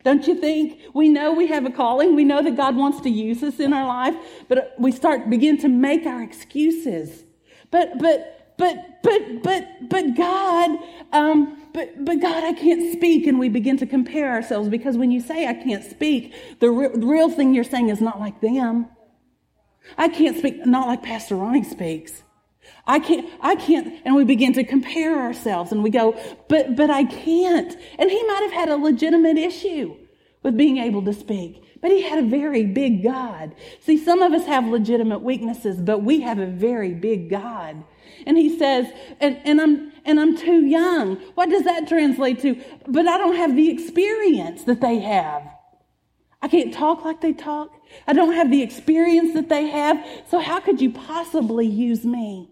Don't 0.03 0.27
you 0.27 0.35
think? 0.35 0.81
We 0.95 1.11
know 1.11 1.35
we 1.35 1.47
have 1.49 1.67
a 1.67 1.71
calling. 1.71 2.17
We 2.17 2.25
know 2.25 2.43
that 2.43 2.57
God 2.57 2.75
wants 2.75 3.03
to 3.03 3.11
use 3.11 3.43
us 3.43 3.61
in 3.61 3.75
our 3.75 3.87
life, 3.87 4.17
but 4.49 4.75
we 4.79 4.91
start 4.91 5.29
begin 5.29 5.59
to 5.59 5.69
make 5.69 6.07
our 6.07 6.23
excuses. 6.23 7.25
But 7.71 7.99
but 7.99 8.55
but 8.57 9.03
but 9.03 9.43
but 9.43 9.91
but 9.91 10.17
God, 10.17 10.79
um, 11.13 11.67
but 11.75 12.03
but 12.03 12.19
God, 12.23 12.43
I 12.43 12.55
can't 12.55 12.91
speak, 12.95 13.27
and 13.27 13.39
we 13.39 13.51
begin 13.51 13.77
to 13.77 13.87
compare 13.87 14.33
ourselves 14.33 14.71
because 14.71 14.97
when 14.97 15.11
you 15.11 15.21
say 15.21 15.47
I 15.47 15.53
can't 15.53 15.85
speak, 15.85 16.35
the, 16.61 16.71
re- 16.71 16.91
real 16.95 17.29
thing 17.29 17.55
you're 17.55 17.63
saying 17.63 17.91
is 17.91 18.01
not 18.01 18.19
like 18.19 18.41
them. 18.41 18.89
I 19.99 20.09
can't 20.09 20.39
speak, 20.39 20.65
not 20.65 20.87
like 20.87 21.03
Pastor 21.03 21.37
Ronnie 21.37 21.65
speaks. 21.65 22.23
I 22.87 22.99
can't, 22.99 23.29
I 23.41 23.55
can't. 23.55 24.01
And 24.05 24.15
we 24.15 24.25
begin 24.25 24.53
to 24.55 24.65
compare 24.65 25.19
ourselves 25.21 25.73
and 25.73 25.83
we 25.83 25.91
go, 25.91 26.19
but, 26.49 26.77
but 26.77 26.91
I 26.91 27.05
can't. 27.05 27.77
And 27.99 28.11
he 28.11 28.23
might 28.25 28.43
have 28.43 28.53
had 28.53 28.69
a 28.69 28.77
legitimate 28.77 29.37
issue 29.37 29.97
with 30.43 30.57
being 30.57 30.79
able 30.79 31.05
to 31.05 31.13
speak, 31.13 31.63
but 31.81 31.91
he 31.91 32.03
had 32.03 32.19
a 32.19 32.27
very 32.27 32.65
big 32.65 33.03
God. 33.03 33.55
See, 33.81 33.97
some 33.97 34.23
of 34.23 34.33
us 34.33 34.47
have 34.47 34.67
legitimate 34.67 35.21
weaknesses, 35.21 35.81
but 35.81 36.03
we 36.03 36.21
have 36.23 36.39
a 36.39 36.47
very 36.47 36.95
big 36.95 37.31
God. 37.31 37.85
And 38.27 38.37
he 38.37 38.59
says, 38.59 38.87
and, 39.21 39.41
and 39.45 39.61
I'm, 39.61 39.93
and 40.05 40.19
I'm 40.19 40.37
too 40.37 40.67
young. 40.67 41.17
What 41.35 41.51
does 41.51 41.65
that 41.65 41.89
translate 41.89 42.41
to? 42.41 42.61
But 42.87 43.07
I 43.07 43.19
don't 43.19 43.37
have 43.37 43.55
the 43.55 43.71
experience 43.71 44.65
that 44.65 44.81
they 44.81 44.99
have. 44.99 45.43
I 46.43 46.49
can't 46.49 46.73
talk 46.73 47.05
like 47.05 47.21
they 47.21 47.35
talk. 47.35 47.71
I 48.07 48.15
don't 48.15 48.33
have 48.33 48.51
the 48.51 48.63
experience 48.63 49.35
that 49.35 49.49
they 49.49 49.67
have. 49.67 50.05
So 50.29 50.39
how 50.39 50.61
could 50.61 50.81
you 50.81 50.91
possibly 50.91 51.67
use 51.67 52.05
me? 52.05 52.51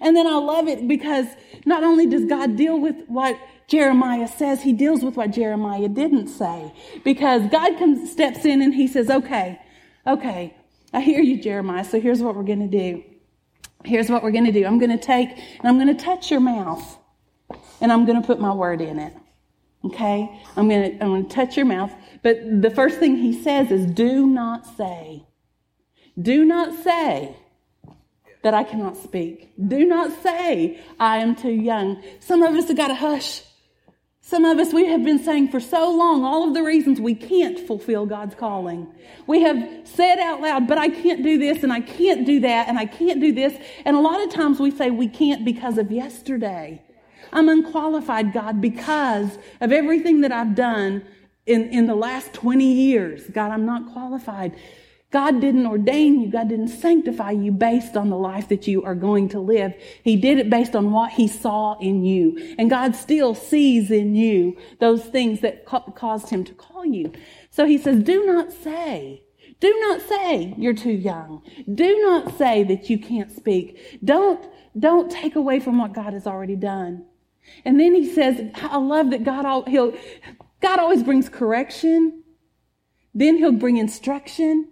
And 0.00 0.16
then 0.16 0.26
I 0.26 0.36
love 0.36 0.68
it 0.68 0.86
because 0.88 1.26
not 1.64 1.84
only 1.84 2.06
does 2.06 2.24
God 2.24 2.56
deal 2.56 2.78
with 2.78 3.04
what 3.08 3.38
Jeremiah 3.66 4.28
says, 4.28 4.62
he 4.62 4.72
deals 4.72 5.02
with 5.02 5.16
what 5.16 5.30
Jeremiah 5.30 5.88
didn't 5.88 6.28
say. 6.28 6.72
Because 7.04 7.42
God 7.50 7.78
comes, 7.78 8.10
steps 8.10 8.44
in 8.44 8.62
and 8.62 8.74
he 8.74 8.86
says, 8.86 9.10
okay, 9.10 9.60
okay, 10.06 10.56
I 10.92 11.00
hear 11.00 11.20
you, 11.20 11.40
Jeremiah. 11.40 11.84
So 11.84 12.00
here's 12.00 12.20
what 12.20 12.34
we're 12.34 12.42
going 12.42 12.68
to 12.70 12.78
do. 12.78 13.02
Here's 13.84 14.10
what 14.10 14.22
we're 14.22 14.30
going 14.30 14.46
to 14.46 14.52
do. 14.52 14.64
I'm 14.66 14.78
going 14.78 14.96
to 14.96 15.04
take 15.04 15.30
and 15.30 15.64
I'm 15.64 15.78
going 15.78 15.94
to 15.94 16.04
touch 16.04 16.30
your 16.30 16.40
mouth 16.40 16.98
and 17.80 17.92
I'm 17.92 18.04
going 18.04 18.20
to 18.20 18.26
put 18.26 18.40
my 18.40 18.52
word 18.52 18.80
in 18.80 18.98
it. 18.98 19.14
Okay? 19.84 20.40
I'm 20.56 20.68
going 20.68 20.98
to, 20.98 21.04
I'm 21.04 21.10
going 21.10 21.28
to 21.28 21.34
touch 21.34 21.56
your 21.56 21.66
mouth. 21.66 21.92
But 22.22 22.62
the 22.62 22.70
first 22.70 22.98
thing 22.98 23.16
he 23.16 23.32
says 23.32 23.70
is 23.70 23.86
do 23.86 24.26
not 24.26 24.66
say. 24.76 25.24
Do 26.20 26.44
not 26.44 26.82
say 26.84 27.36
that 28.42 28.54
I 28.54 28.64
cannot 28.64 28.96
speak. 28.96 29.52
Do 29.68 29.84
not 29.84 30.22
say 30.22 30.80
I 30.98 31.18
am 31.18 31.34
too 31.34 31.52
young. 31.52 32.02
Some 32.20 32.42
of 32.42 32.54
us 32.54 32.68
have 32.68 32.76
got 32.76 32.88
to 32.88 32.94
hush. 32.94 33.42
Some 34.24 34.44
of 34.44 34.58
us, 34.58 34.72
we 34.72 34.86
have 34.86 35.04
been 35.04 35.18
saying 35.18 35.48
for 35.48 35.60
so 35.60 35.90
long 35.90 36.24
all 36.24 36.46
of 36.46 36.54
the 36.54 36.62
reasons 36.62 37.00
we 37.00 37.14
can't 37.14 37.58
fulfill 37.58 38.06
God's 38.06 38.34
calling. 38.36 38.86
We 39.26 39.42
have 39.42 39.86
said 39.86 40.18
out 40.20 40.40
loud, 40.40 40.68
but 40.68 40.78
I 40.78 40.88
can't 40.88 41.22
do 41.22 41.38
this 41.38 41.62
and 41.62 41.72
I 41.72 41.80
can't 41.80 42.24
do 42.24 42.40
that 42.40 42.68
and 42.68 42.78
I 42.78 42.86
can't 42.86 43.20
do 43.20 43.32
this. 43.32 43.52
And 43.84 43.96
a 43.96 44.00
lot 44.00 44.22
of 44.22 44.30
times 44.30 44.60
we 44.60 44.70
say 44.70 44.90
we 44.90 45.08
can't 45.08 45.44
because 45.44 45.76
of 45.76 45.90
yesterday. 45.90 46.82
I'm 47.32 47.48
unqualified, 47.48 48.32
God, 48.32 48.60
because 48.60 49.38
of 49.60 49.72
everything 49.72 50.20
that 50.20 50.32
I've 50.32 50.54
done 50.54 51.04
in, 51.46 51.68
in 51.70 51.86
the 51.86 51.94
last 51.94 52.32
20 52.32 52.64
years. 52.64 53.24
God, 53.28 53.50
I'm 53.50 53.66
not 53.66 53.92
qualified. 53.92 54.54
God 55.12 55.42
didn't 55.42 55.66
ordain 55.66 56.22
you. 56.22 56.30
God 56.30 56.48
didn't 56.48 56.68
sanctify 56.68 57.32
you 57.32 57.52
based 57.52 57.98
on 57.98 58.08
the 58.08 58.16
life 58.16 58.48
that 58.48 58.66
you 58.66 58.82
are 58.82 58.94
going 58.94 59.28
to 59.28 59.40
live. 59.40 59.74
He 60.02 60.16
did 60.16 60.38
it 60.38 60.48
based 60.48 60.74
on 60.74 60.90
what 60.90 61.12
he 61.12 61.28
saw 61.28 61.78
in 61.78 62.02
you. 62.02 62.54
And 62.58 62.70
God 62.70 62.96
still 62.96 63.34
sees 63.34 63.90
in 63.90 64.14
you 64.14 64.56
those 64.80 65.04
things 65.04 65.40
that 65.40 65.66
ca- 65.66 65.90
caused 65.90 66.30
him 66.30 66.44
to 66.44 66.54
call 66.54 66.86
you. 66.86 67.12
So 67.50 67.66
he 67.66 67.76
says, 67.76 68.02
do 68.02 68.24
not 68.24 68.52
say, 68.52 69.22
do 69.60 69.78
not 69.80 70.00
say 70.00 70.54
you're 70.56 70.72
too 70.72 70.92
young. 70.92 71.42
Do 71.72 72.00
not 72.00 72.38
say 72.38 72.64
that 72.64 72.88
you 72.88 72.98
can't 72.98 73.30
speak. 73.30 74.00
Don't, 74.02 74.42
don't 74.78 75.10
take 75.10 75.36
away 75.36 75.60
from 75.60 75.78
what 75.78 75.92
God 75.92 76.14
has 76.14 76.26
already 76.26 76.56
done. 76.56 77.04
And 77.66 77.78
then 77.78 77.94
he 77.94 78.10
says, 78.10 78.50
I 78.54 78.78
love 78.78 79.10
that 79.10 79.24
God, 79.24 79.68
he'll, 79.68 79.94
God 80.62 80.78
always 80.78 81.02
brings 81.02 81.28
correction. 81.28 82.22
Then 83.14 83.36
he'll 83.36 83.52
bring 83.52 83.76
instruction. 83.76 84.68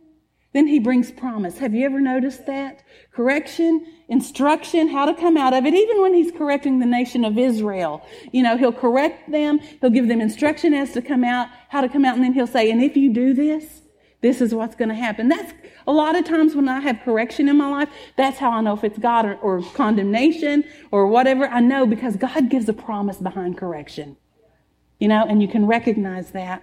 Then 0.52 0.66
he 0.66 0.80
brings 0.80 1.12
promise. 1.12 1.58
Have 1.58 1.74
you 1.74 1.86
ever 1.86 2.00
noticed 2.00 2.46
that? 2.46 2.82
Correction, 3.12 3.86
instruction, 4.08 4.88
how 4.88 5.06
to 5.06 5.14
come 5.14 5.36
out 5.36 5.54
of 5.54 5.64
it. 5.64 5.74
Even 5.74 6.02
when 6.02 6.12
he's 6.12 6.32
correcting 6.32 6.80
the 6.80 6.86
nation 6.86 7.24
of 7.24 7.38
Israel, 7.38 8.04
you 8.32 8.42
know, 8.42 8.56
he'll 8.56 8.72
correct 8.72 9.30
them. 9.30 9.60
He'll 9.80 9.90
give 9.90 10.08
them 10.08 10.20
instruction 10.20 10.74
as 10.74 10.92
to 10.94 11.02
come 11.02 11.22
out, 11.22 11.48
how 11.68 11.80
to 11.80 11.88
come 11.88 12.04
out. 12.04 12.16
And 12.16 12.24
then 12.24 12.32
he'll 12.32 12.48
say, 12.48 12.70
and 12.70 12.82
if 12.82 12.96
you 12.96 13.12
do 13.12 13.32
this, 13.32 13.82
This 14.22 14.40
is 14.42 14.54
what's 14.54 14.76
going 14.76 14.90
to 14.90 14.94
happen. 14.94 15.28
That's 15.28 15.52
a 15.86 15.92
lot 15.92 16.16
of 16.16 16.24
times 16.26 16.54
when 16.54 16.68
I 16.68 16.80
have 16.80 17.00
correction 17.04 17.48
in 17.48 17.56
my 17.56 17.68
life, 17.70 17.88
that's 18.16 18.38
how 18.38 18.50
I 18.50 18.60
know 18.60 18.74
if 18.74 18.84
it's 18.84 18.98
God 18.98 19.24
or, 19.24 19.34
or 19.36 19.62
condemnation 19.74 20.64
or 20.90 21.06
whatever. 21.06 21.46
I 21.46 21.60
know 21.60 21.86
because 21.86 22.16
God 22.16 22.50
gives 22.50 22.68
a 22.68 22.74
promise 22.74 23.16
behind 23.16 23.56
correction. 23.56 24.16
You 24.98 25.08
know, 25.08 25.24
and 25.26 25.40
you 25.40 25.48
can 25.48 25.66
recognize 25.66 26.32
that. 26.32 26.62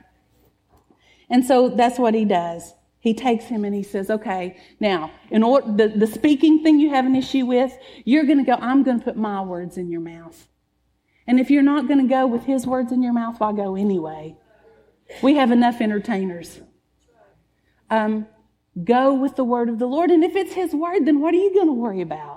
And 1.30 1.44
so 1.44 1.70
that's 1.70 1.98
what 1.98 2.14
he 2.14 2.26
does. 2.26 2.74
He 3.08 3.14
takes 3.14 3.46
him 3.46 3.64
and 3.64 3.74
he 3.74 3.84
says, 3.84 4.10
okay, 4.10 4.58
now, 4.82 5.12
in 5.32 5.42
order, 5.42 5.72
the, 5.72 5.88
the 5.88 6.08
speaking 6.08 6.62
thing 6.62 6.78
you 6.78 6.90
have 6.90 7.06
an 7.06 7.16
issue 7.16 7.46
with, 7.46 7.72
you're 8.04 8.26
going 8.26 8.40
to 8.40 8.44
go, 8.44 8.58
I'm 8.60 8.84
going 8.84 9.00
to 9.00 9.06
put 9.06 9.16
my 9.16 9.40
words 9.42 9.78
in 9.78 9.90
your 9.90 10.02
mouth. 10.02 10.46
And 11.26 11.40
if 11.40 11.50
you're 11.50 11.64
not 11.64 11.88
going 11.88 12.02
to 12.02 12.08
go 12.08 12.28
with 12.28 12.44
his 12.44 12.68
words 12.68 12.92
in 12.92 13.02
your 13.02 13.14
mouth, 13.14 13.38
I'll 13.42 13.54
go 13.54 13.78
anyway. 13.78 14.36
We 15.24 15.36
have 15.36 15.52
enough 15.52 15.80
entertainers. 15.80 16.60
Um, 17.90 18.28
go 18.84 19.14
with 19.14 19.38
the 19.38 19.46
word 19.46 19.70
of 19.70 19.80
the 19.80 19.88
Lord. 19.88 20.12
And 20.12 20.22
if 20.22 20.36
it's 20.36 20.52
his 20.52 20.74
word, 20.74 21.06
then 21.06 21.22
what 21.22 21.34
are 21.34 21.38
you 21.38 21.54
going 21.54 21.68
to 21.68 21.74
worry 21.74 22.02
about? 22.02 22.37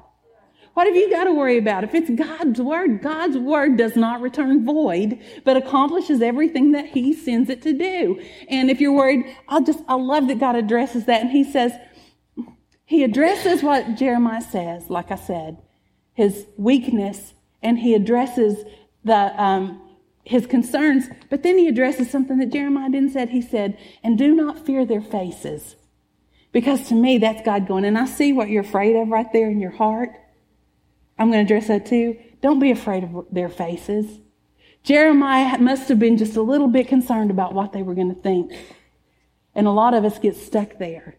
What 0.81 0.87
have 0.87 0.97
you 0.97 1.11
got 1.11 1.25
to 1.25 1.35
worry 1.35 1.59
about? 1.59 1.85
If 1.85 1.95
it's 1.95 2.09
God's 2.09 2.59
word, 2.59 3.03
God's 3.03 3.37
word 3.37 3.77
does 3.77 3.97
not 3.97 4.23
return 4.23 4.65
void, 4.65 5.19
but 5.45 5.59
accomplishes 5.59 6.23
everything 6.23 6.73
that 6.73 6.87
he 6.87 7.13
sends 7.13 7.51
it 7.51 7.61
to 7.65 7.75
do. 7.75 8.19
And 8.49 8.71
if 8.71 8.81
you're 8.81 8.95
worried, 8.95 9.27
I'll 9.47 9.63
just, 9.63 9.81
I 9.89 9.97
love 9.97 10.27
that 10.29 10.41
God 10.41 10.57
addresses 10.57 11.05
that. 11.05 11.21
And 11.21 11.31
he 11.31 11.45
says, 11.45 11.75
he 12.87 13.05
addresses 13.05 13.63
what 13.63 13.97
Jeremiah 13.97 14.41
says, 14.41 14.89
like 14.89 15.11
I 15.11 15.17
said, 15.17 15.59
his 16.15 16.47
weakness, 16.57 17.35
and 17.63 17.79
he 17.79 17.93
addresses 17.93 18.65
the, 19.05 19.15
um, 19.39 19.83
his 20.25 20.47
concerns, 20.47 21.11
but 21.29 21.43
then 21.43 21.59
he 21.59 21.69
addresses 21.69 22.11
something 22.11 22.39
that 22.39 22.55
Jeremiah 22.55 22.89
didn't 22.89 23.11
say. 23.11 23.27
He 23.27 23.43
said, 23.43 23.77
and 24.03 24.17
do 24.17 24.35
not 24.35 24.65
fear 24.65 24.87
their 24.87 25.03
faces. 25.03 25.77
Because 26.53 26.89
to 26.89 26.95
me, 26.95 27.19
that's 27.19 27.45
God 27.45 27.69
going, 27.69 27.85
and 27.85 27.99
I 27.99 28.07
see 28.07 28.33
what 28.33 28.49
you're 28.49 28.63
afraid 28.63 28.97
of 28.97 29.09
right 29.09 29.31
there 29.31 29.51
in 29.51 29.61
your 29.61 29.73
heart. 29.73 30.17
I'm 31.21 31.31
going 31.31 31.47
to 31.47 31.55
address 31.55 31.69
that 31.69 31.85
too. 31.85 32.19
Don't 32.41 32.59
be 32.59 32.71
afraid 32.71 33.05
of 33.05 33.27
their 33.31 33.51
faces. 33.51 34.21
Jeremiah 34.83 35.59
must 35.59 35.91
have 35.91 35.99
been 35.99 36.17
just 36.17 36.37
a 36.37 36.43
little 36.43 36.69
bit 36.69 36.89
concerned 36.89 37.31
about 37.31 37.53
what 37.53 37.73
they 37.75 37.83
were 37.83 37.95
going 37.95 38.13
to 38.13 38.21
think. 38.21 38.53
And 39.55 39.67
a 39.67 39.71
lot 39.71 39.93
of 39.93 40.07
us 40.07 40.19
get 40.19 40.35
stuck 40.35 40.79
there. 40.79 41.17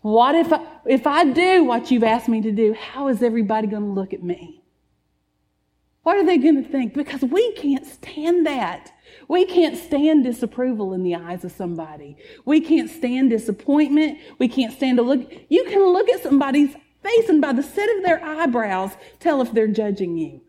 What 0.00 0.34
if 0.34 0.50
I, 0.50 0.64
if 0.86 1.06
I 1.06 1.24
do 1.24 1.64
what 1.64 1.90
you've 1.90 2.04
asked 2.04 2.28
me 2.28 2.40
to 2.40 2.52
do, 2.52 2.72
how 2.72 3.08
is 3.08 3.22
everybody 3.22 3.66
going 3.66 3.82
to 3.82 3.90
look 3.90 4.14
at 4.14 4.22
me? 4.22 4.62
What 6.04 6.16
are 6.16 6.24
they 6.24 6.38
going 6.38 6.62
to 6.62 6.68
think? 6.68 6.94
Because 6.94 7.22
we 7.22 7.52
can't 7.52 7.86
stand 7.86 8.46
that. 8.46 8.92
We 9.28 9.44
can't 9.44 9.76
stand 9.76 10.24
disapproval 10.24 10.94
in 10.94 11.02
the 11.02 11.14
eyes 11.14 11.44
of 11.44 11.52
somebody. 11.52 12.16
We 12.44 12.60
can't 12.60 12.90
stand 12.90 13.30
disappointment. 13.30 14.18
We 14.38 14.48
can't 14.48 14.72
stand 14.72 14.98
to 14.98 15.02
look. 15.02 15.30
You 15.50 15.64
can 15.64 15.80
look 15.92 16.08
at 16.08 16.22
somebody's 16.22 16.74
face 17.04 17.28
and 17.28 17.40
by 17.40 17.52
the 17.52 17.62
set 17.62 17.88
of 17.96 18.02
their 18.02 18.22
eyebrows 18.24 18.92
tell 19.20 19.40
if 19.40 19.52
they're 19.52 19.68
judging 19.68 20.16
you. 20.16 20.40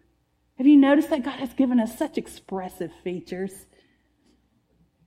Have 0.58 0.66
you 0.66 0.78
noticed 0.78 1.10
that 1.10 1.24
God 1.24 1.40
has 1.40 1.54
given 1.54 1.80
us 1.80 1.98
such 1.98 2.18
expressive 2.18 2.92
features? 3.04 3.52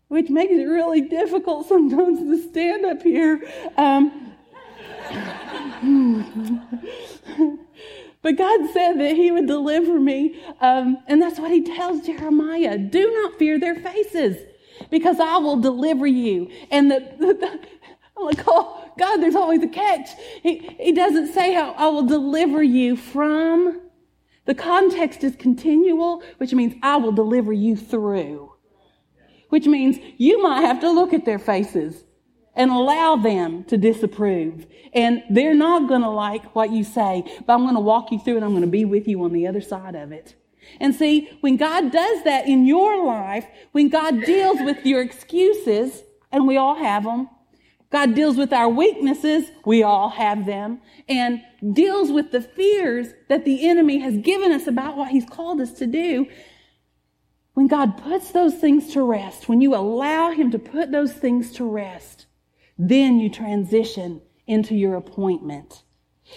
Which 0.08 0.30
makes 0.30 0.52
it 0.52 0.64
really 0.64 1.00
difficult 1.00 1.66
sometimes 1.66 2.20
to 2.20 2.50
stand 2.50 2.84
up 2.84 3.02
here. 3.02 3.42
Um, 3.76 4.34
But 8.22 8.36
God 8.36 8.68
said 8.72 8.98
that 9.00 9.16
He 9.16 9.30
would 9.30 9.46
deliver 9.46 9.98
me. 9.98 10.42
Um, 10.60 10.98
and 11.06 11.22
that's 11.22 11.38
what 11.38 11.50
He 11.50 11.62
tells 11.62 12.06
Jeremiah 12.06 12.78
do 12.78 13.10
not 13.22 13.38
fear 13.38 13.58
their 13.58 13.76
faces 13.76 14.36
because 14.90 15.20
I 15.20 15.38
will 15.38 15.56
deliver 15.56 16.06
you. 16.06 16.50
And 16.70 16.90
the, 16.90 17.00
the, 17.18 17.34
the 17.34 17.60
I'm 18.18 18.26
like, 18.26 18.42
oh, 18.46 18.92
God, 18.98 19.18
there's 19.18 19.36
always 19.36 19.62
a 19.62 19.68
catch. 19.68 20.10
He, 20.42 20.58
he 20.78 20.92
doesn't 20.92 21.32
say 21.32 21.54
how 21.54 21.72
I 21.72 21.88
will 21.88 22.06
deliver 22.06 22.62
you 22.62 22.96
from. 22.96 23.80
The 24.46 24.54
context 24.54 25.22
is 25.22 25.36
continual, 25.36 26.22
which 26.38 26.52
means 26.52 26.74
I 26.82 26.96
will 26.96 27.12
deliver 27.12 27.52
you 27.52 27.76
through. 27.76 28.52
Which 29.50 29.66
means 29.66 29.98
you 30.16 30.42
might 30.42 30.62
have 30.62 30.80
to 30.80 30.90
look 30.90 31.12
at 31.12 31.24
their 31.24 31.38
faces 31.38 32.04
and 32.54 32.70
allow 32.70 33.16
them 33.16 33.64
to 33.64 33.76
disapprove. 33.76 34.66
And 34.92 35.22
they're 35.30 35.54
not 35.54 35.88
going 35.88 36.02
to 36.02 36.10
like 36.10 36.54
what 36.56 36.72
you 36.72 36.82
say, 36.82 37.22
but 37.46 37.54
I'm 37.54 37.62
going 37.62 37.74
to 37.74 37.80
walk 37.80 38.10
you 38.10 38.18
through 38.18 38.36
and 38.36 38.44
I'm 38.44 38.50
going 38.50 38.62
to 38.62 38.66
be 38.66 38.84
with 38.84 39.06
you 39.06 39.22
on 39.22 39.32
the 39.32 39.46
other 39.46 39.60
side 39.60 39.94
of 39.94 40.12
it. 40.12 40.34
And 40.80 40.94
see, 40.94 41.30
when 41.40 41.56
God 41.56 41.92
does 41.92 42.24
that 42.24 42.46
in 42.46 42.66
your 42.66 43.04
life, 43.04 43.46
when 43.72 43.88
God 43.88 44.24
deals 44.24 44.58
with 44.60 44.84
your 44.84 45.00
excuses, 45.00 46.02
and 46.30 46.46
we 46.46 46.56
all 46.56 46.74
have 46.74 47.04
them, 47.04 47.28
God 47.90 48.14
deals 48.14 48.36
with 48.36 48.52
our 48.52 48.68
weaknesses, 48.68 49.50
we 49.64 49.82
all 49.82 50.10
have 50.10 50.44
them, 50.44 50.80
and 51.08 51.40
deals 51.72 52.12
with 52.12 52.32
the 52.32 52.42
fears 52.42 53.08
that 53.28 53.44
the 53.44 53.66
enemy 53.66 53.98
has 53.98 54.18
given 54.18 54.52
us 54.52 54.66
about 54.66 54.96
what 54.96 55.10
he's 55.10 55.24
called 55.24 55.60
us 55.60 55.72
to 55.74 55.86
do. 55.86 56.26
When 57.54 57.66
God 57.66 57.96
puts 57.96 58.30
those 58.30 58.54
things 58.54 58.92
to 58.92 59.02
rest, 59.02 59.48
when 59.48 59.60
you 59.60 59.74
allow 59.74 60.30
him 60.32 60.50
to 60.50 60.58
put 60.58 60.92
those 60.92 61.12
things 61.12 61.52
to 61.54 61.64
rest, 61.64 62.26
then 62.76 63.18
you 63.18 63.30
transition 63.30 64.20
into 64.46 64.74
your 64.74 64.94
appointment. 64.94 65.82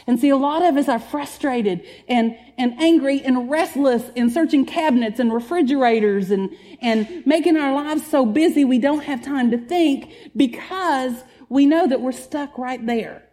And 0.07 0.19
see, 0.19 0.29
a 0.29 0.37
lot 0.37 0.63
of 0.63 0.77
us 0.77 0.87
are 0.87 0.99
frustrated 0.99 1.85
and, 2.07 2.37
and 2.57 2.73
angry 2.79 3.21
and 3.21 3.51
restless 3.51 4.03
and 4.15 4.31
searching 4.31 4.65
cabinets 4.65 5.19
and 5.19 5.33
refrigerators 5.33 6.31
and, 6.31 6.49
and 6.81 7.25
making 7.25 7.57
our 7.57 7.73
lives 7.73 8.07
so 8.07 8.25
busy 8.25 8.63
we 8.63 8.79
don't 8.79 9.03
have 9.03 9.21
time 9.21 9.51
to 9.51 9.57
think 9.57 10.13
because 10.35 11.23
we 11.51 11.65
know 11.65 11.85
that 11.85 11.99
we're 11.99 12.13
stuck 12.13 12.57
right 12.57 12.83
there. 12.85 13.23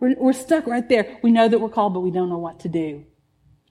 We're, 0.00 0.14
we're 0.16 0.32
stuck 0.32 0.66
right 0.66 0.88
there. 0.88 1.18
We 1.22 1.30
know 1.30 1.48
that 1.48 1.60
we're 1.60 1.68
called, 1.68 1.92
but 1.92 2.00
we 2.00 2.10
don't 2.10 2.30
know 2.30 2.38
what 2.38 2.60
to 2.60 2.68
do. 2.70 3.04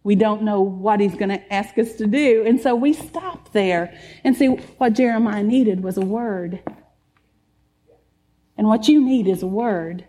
We 0.04 0.14
don't 0.14 0.44
know 0.44 0.62
what 0.62 1.00
he's 1.00 1.16
going 1.16 1.30
to 1.30 1.52
ask 1.52 1.76
us 1.80 1.94
to 1.96 2.06
do. 2.06 2.44
And 2.46 2.62
so 2.62 2.76
we 2.76 2.94
stop 2.94 3.54
there 3.54 4.00
and 4.24 4.38
see 4.38 4.50
what 4.50 4.94
Jeremiah 4.94 5.42
needed 5.42 5.84
was 5.84 5.98
a 5.98 6.06
word. 6.06 6.62
And 8.56 8.68
what 8.68 8.88
you 8.88 9.04
need 9.04 9.28
is 9.28 9.42
a 9.42 9.48
word. 9.48 10.06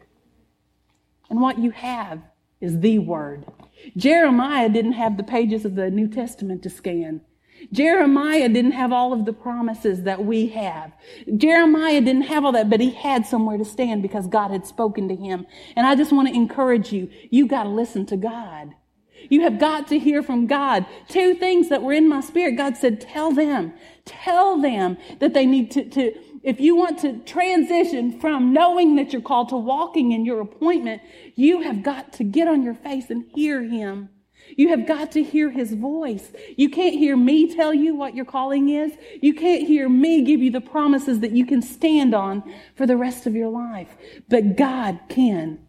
And 1.31 1.41
what 1.41 1.59
you 1.59 1.71
have 1.71 2.21
is 2.61 2.81
the 2.81 2.99
word. 2.99 3.47
Jeremiah 3.97 4.69
didn't 4.69 4.93
have 4.93 5.17
the 5.17 5.25
pages 5.25 5.65
of 5.65 5.77
the 5.77 5.91
New 5.91 6.09
Testament 6.09 6.63
to 6.65 6.69
scan. 6.69 7.23
Jeremiah 7.73 8.49
didn't 8.49 8.73
have 8.73 8.93
all 8.93 9.13
of 9.13 9.25
the 9.25 9.33
promises 9.33 10.03
that 10.03 10.25
we 10.25 10.49
have. 10.49 10.93
Jeremiah 11.37 12.01
didn't 12.01 12.23
have 12.23 12.45
all 12.45 12.53
that, 12.53 12.71
but 12.71 12.81
he 12.81 12.91
had 12.91 13.27
somewhere 13.27 13.59
to 13.59 13.65
stand 13.65 14.03
because 14.03 14.27
God 14.27 14.51
had 14.51 14.67
spoken 14.67 15.09
to 15.09 15.17
him. 15.17 15.47
And 15.75 15.87
I 15.87 15.95
just 15.95 16.13
want 16.13 16.29
to 16.29 16.35
encourage 16.35 16.93
you, 16.93 17.11
you 17.31 17.47
got 17.47 17.65
to 17.65 17.69
listen 17.69 18.07
to 18.07 18.17
God. 18.17 18.75
You 19.29 19.43
have 19.43 19.59
got 19.59 19.89
to 19.89 19.99
hear 19.99 20.23
from 20.23 20.47
God. 20.47 20.87
Two 21.09 21.35
things 21.35 21.69
that 21.69 21.83
were 21.83 21.93
in 21.93 22.09
my 22.09 22.21
spirit. 22.21 22.57
God 22.57 22.77
said, 22.77 23.01
tell 23.01 23.33
them, 23.33 23.73
tell 24.05 24.61
them 24.61 24.99
that 25.19 25.35
they 25.35 25.47
need 25.47 25.71
to, 25.73 25.89
to 25.91 26.13
if 26.43 26.61
you 26.61 26.77
want 26.77 27.01
to 27.01 27.19
transition 27.25 28.21
from 28.21 28.53
knowing 28.53 28.95
that 28.97 29.13
you're 29.13 29.23
called 29.23 29.49
to 29.49 29.57
walking 29.57 30.13
in 30.13 30.25
your 30.25 30.41
appointment, 30.41 31.03
you 31.35 31.63
have 31.63 31.83
got 31.83 32.13
to 32.15 32.25
get 32.25 32.47
on 32.47 32.63
your 32.63 32.75
face 32.75 33.11
and 33.11 33.25
hear 33.35 33.65
him. 33.65 34.11
You 34.57 34.69
have 34.69 34.87
got 34.87 35.13
to 35.13 35.23
hear 35.23 35.51
his 35.51 35.73
voice. 35.73 36.33
You 36.57 36.71
can't 36.71 36.95
hear 36.95 37.17
me 37.17 37.55
tell 37.55 37.75
you 37.75 37.95
what 37.95 38.15
your 38.15 38.25
calling 38.25 38.69
is. 38.69 38.93
You 39.21 39.35
can't 39.35 39.67
hear 39.67 39.89
me 39.89 40.23
give 40.23 40.41
you 40.41 40.51
the 40.51 40.61
promises 40.61 41.21
that 41.21 41.33
you 41.33 41.45
can 41.45 41.63
stand 41.63 42.15
on 42.15 42.43
for 42.75 42.87
the 42.87 42.97
rest 42.97 43.27
of 43.27 43.35
your 43.35 43.49
life. 43.49 43.97
But 44.29 44.57
God 44.57 45.01
can. 45.09 45.67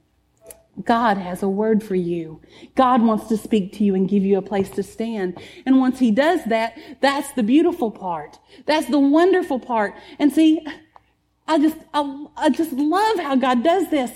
God 0.84 1.18
has 1.18 1.42
a 1.42 1.50
word 1.50 1.84
for 1.84 1.96
you. 1.96 2.40
God 2.76 3.02
wants 3.02 3.28
to 3.30 3.38
speak 3.38 3.74
to 3.74 3.84
you 3.84 3.96
and 3.96 4.08
give 4.08 4.24
you 4.24 4.38
a 4.38 4.44
place 4.44 4.70
to 4.72 4.84
stand. 4.84 5.42
And 5.66 5.80
once 5.80 5.98
he 5.98 6.12
does 6.12 6.44
that, 6.46 6.78
that's 7.02 7.32
the 7.32 7.42
beautiful 7.42 7.90
part. 7.90 8.38
That's 8.68 8.88
the 8.88 9.00
wonderful 9.00 9.60
part. 9.60 9.96
And 10.20 10.32
see, 10.32 10.64
I 11.48 11.58
just, 11.58 11.78
I, 11.94 12.28
I 12.36 12.50
just 12.52 12.74
love 12.74 13.20
how 13.20 13.36
God 13.36 13.64
does 13.64 13.90
this. 13.90 14.12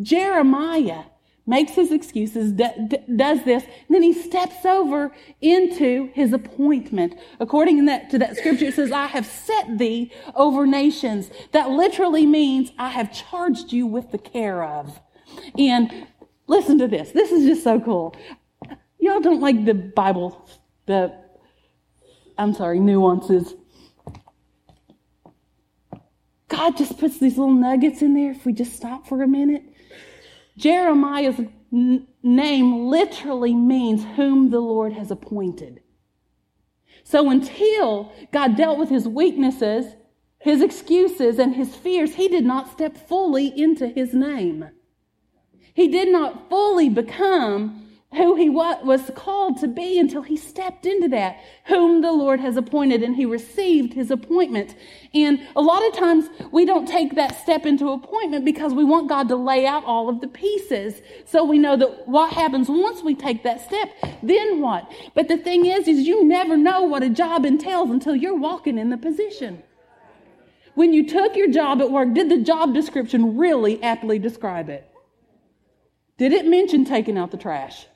Jeremiah 0.00 1.04
makes 1.46 1.72
his 1.72 1.92
excuses, 1.92 2.52
d- 2.52 2.68
d- 2.88 2.98
does 3.16 3.44
this, 3.44 3.64
and 3.64 3.94
then 3.94 4.02
he 4.02 4.12
steps 4.12 4.64
over 4.64 5.12
into 5.40 6.10
his 6.14 6.32
appointment. 6.32 7.14
According 7.38 7.84
that, 7.84 8.10
to 8.10 8.18
that 8.18 8.36
scripture, 8.36 8.66
it 8.66 8.74
says, 8.74 8.90
I 8.90 9.06
have 9.06 9.26
set 9.26 9.78
thee 9.78 10.10
over 10.34 10.66
nations. 10.66 11.30
That 11.52 11.70
literally 11.70 12.26
means 12.26 12.72
I 12.78 12.88
have 12.88 13.12
charged 13.12 13.72
you 13.72 13.86
with 13.86 14.10
the 14.10 14.18
care 14.18 14.64
of. 14.64 15.00
And 15.58 16.06
listen 16.46 16.78
to 16.78 16.88
this. 16.88 17.10
This 17.12 17.30
is 17.30 17.44
just 17.44 17.62
so 17.62 17.78
cool. 17.80 18.16
Y'all 18.98 19.20
don't 19.20 19.40
like 19.40 19.66
the 19.66 19.74
Bible, 19.74 20.48
the, 20.86 21.14
I'm 22.38 22.54
sorry, 22.54 22.80
nuances. 22.80 23.54
God 26.48 26.76
just 26.76 26.98
puts 26.98 27.18
these 27.18 27.36
little 27.36 27.52
nuggets 27.52 28.00
in 28.00 28.14
there 28.14 28.30
if 28.30 28.46
we 28.46 28.52
just 28.52 28.74
stop 28.74 29.06
for 29.06 29.22
a 29.22 29.28
minute. 29.28 29.73
Jeremiah's 30.56 31.40
n- 31.72 32.06
name 32.22 32.86
literally 32.86 33.54
means 33.54 34.04
whom 34.16 34.50
the 34.50 34.60
Lord 34.60 34.92
has 34.92 35.10
appointed. 35.10 35.80
So 37.02 37.28
until 37.30 38.12
God 38.32 38.56
dealt 38.56 38.78
with 38.78 38.88
his 38.88 39.06
weaknesses, 39.06 39.94
his 40.38 40.62
excuses 40.62 41.38
and 41.38 41.54
his 41.54 41.74
fears, 41.74 42.14
he 42.14 42.28
did 42.28 42.44
not 42.44 42.70
step 42.70 42.96
fully 42.96 43.46
into 43.58 43.88
his 43.88 44.14
name. 44.14 44.70
He 45.74 45.88
did 45.88 46.08
not 46.08 46.48
fully 46.48 46.88
become 46.88 47.83
who 48.14 48.34
he 48.36 48.48
was 48.48 49.10
called 49.14 49.58
to 49.60 49.68
be 49.68 49.98
until 49.98 50.22
he 50.22 50.36
stepped 50.36 50.86
into 50.86 51.08
that, 51.08 51.38
whom 51.64 52.00
the 52.00 52.12
Lord 52.12 52.40
has 52.40 52.56
appointed, 52.56 53.02
and 53.02 53.16
he 53.16 53.26
received 53.26 53.92
his 53.92 54.10
appointment. 54.10 54.74
And 55.12 55.40
a 55.56 55.62
lot 55.62 55.86
of 55.86 55.94
times 55.94 56.28
we 56.52 56.64
don't 56.64 56.86
take 56.86 57.14
that 57.14 57.36
step 57.36 57.66
into 57.66 57.90
appointment 57.90 58.44
because 58.44 58.72
we 58.74 58.84
want 58.84 59.08
God 59.08 59.28
to 59.28 59.36
lay 59.36 59.66
out 59.66 59.84
all 59.84 60.08
of 60.08 60.20
the 60.20 60.28
pieces. 60.28 61.02
So 61.24 61.44
we 61.44 61.58
know 61.58 61.76
that 61.76 62.08
what 62.08 62.32
happens 62.32 62.68
once 62.68 63.02
we 63.02 63.14
take 63.14 63.42
that 63.44 63.60
step, 63.60 63.90
then 64.22 64.60
what? 64.60 64.90
But 65.14 65.28
the 65.28 65.36
thing 65.36 65.66
is, 65.66 65.88
is 65.88 66.06
you 66.06 66.24
never 66.24 66.56
know 66.56 66.82
what 66.82 67.02
a 67.02 67.10
job 67.10 67.44
entails 67.44 67.90
until 67.90 68.16
you're 68.16 68.36
walking 68.36 68.78
in 68.78 68.90
the 68.90 68.98
position. 68.98 69.62
When 70.74 70.92
you 70.92 71.08
took 71.08 71.36
your 71.36 71.50
job 71.50 71.80
at 71.80 71.90
work, 71.90 72.14
did 72.14 72.28
the 72.28 72.42
job 72.42 72.74
description 72.74 73.36
really 73.36 73.82
aptly 73.82 74.18
describe 74.18 74.68
it? 74.68 74.90
Did 76.16 76.32
it 76.32 76.46
mention 76.46 76.84
taking 76.84 77.18
out 77.18 77.30
the 77.30 77.36
trash? 77.36 77.86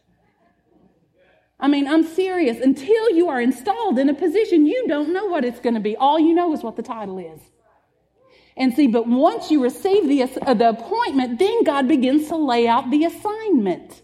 I 1.61 1.68
mean, 1.68 1.88
I'm 1.88 2.05
serious. 2.05 2.61
Until 2.61 3.11
you 3.11 3.29
are 3.29 3.40
installed 3.40 3.99
in 3.99 4.09
a 4.09 4.14
position, 4.14 4.66
you 4.66 4.87
don't 4.87 5.12
know 5.12 5.27
what 5.27 5.44
it's 5.44 5.61
going 5.61 5.75
to 5.75 5.81
be. 5.81 5.97
All 5.97 6.18
you 6.18 6.35
know 6.35 6.53
is 6.53 6.62
what 6.62 6.77
the 6.77 6.83
title 6.83 7.18
is. 7.18 7.40
And 8.57 8.75
see, 8.75 8.87
but 8.87 9.07
once 9.07 9.51
you 9.51 9.62
receive 9.62 10.09
the, 10.09 10.23
uh, 10.23 10.55
the 10.55 10.71
appointment, 10.71 11.38
then 11.38 11.64
God 11.64 11.87
begins 11.88 12.29
to 12.29 12.37
lay 12.37 12.66
out 12.66 12.90
the 12.90 13.05
assignment. 13.05 14.03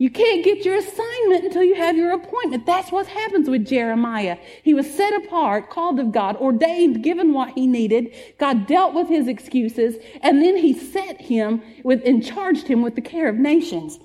You 0.00 0.08
can't 0.08 0.42
get 0.42 0.64
your 0.64 0.76
assignment 0.76 1.44
until 1.44 1.62
you 1.62 1.74
have 1.74 1.94
your 1.94 2.12
appointment. 2.12 2.64
That's 2.64 2.90
what 2.90 3.06
happens 3.06 3.50
with 3.50 3.66
Jeremiah. 3.66 4.38
He 4.62 4.72
was 4.72 4.90
set 4.92 5.12
apart, 5.12 5.68
called 5.68 6.00
of 6.00 6.10
God, 6.10 6.36
ordained, 6.36 7.02
given 7.02 7.34
what 7.34 7.50
he 7.50 7.66
needed. 7.66 8.14
God 8.38 8.66
dealt 8.66 8.94
with 8.94 9.08
his 9.08 9.28
excuses, 9.28 9.96
and 10.22 10.40
then 10.40 10.56
he 10.56 10.72
set 10.72 11.20
him 11.20 11.62
with 11.84 12.02
and 12.06 12.24
charged 12.24 12.66
him 12.66 12.80
with 12.80 12.94
the 12.94 13.02
care 13.02 13.28
of 13.28 13.36
nations. 13.36 13.98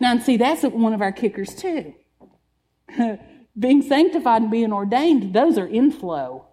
Now, 0.00 0.12
and 0.12 0.22
see, 0.22 0.36
that's 0.36 0.62
one 0.62 0.92
of 0.92 1.02
our 1.02 1.12
kickers 1.12 1.54
too. 1.54 1.94
being 3.58 3.82
sanctified 3.82 4.42
and 4.42 4.50
being 4.50 4.72
ordained, 4.72 5.34
those 5.34 5.58
are 5.58 5.66
inflow. 5.66 6.46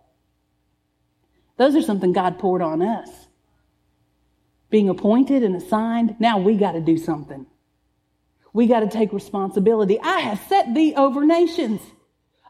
Those 1.58 1.76
are 1.76 1.82
something 1.82 2.14
God 2.14 2.40
poured 2.40 2.62
on 2.62 2.82
us. 2.82 3.10
Being 4.70 4.90
appointed 4.90 5.44
and 5.44 5.56
assigned, 5.56 6.16
now 6.20 6.38
we 6.38 6.56
got 6.56 6.74
to 6.74 6.82
do 6.82 6.98
something. 6.98 7.46
We 8.54 8.68
got 8.68 8.82
to 8.82 8.88
take 8.88 9.14
responsibility. 9.14 10.00
I 10.00 10.20
have 10.20 10.40
set 10.48 10.74
thee 10.74 10.94
over 10.96 11.26
nations. 11.26 11.82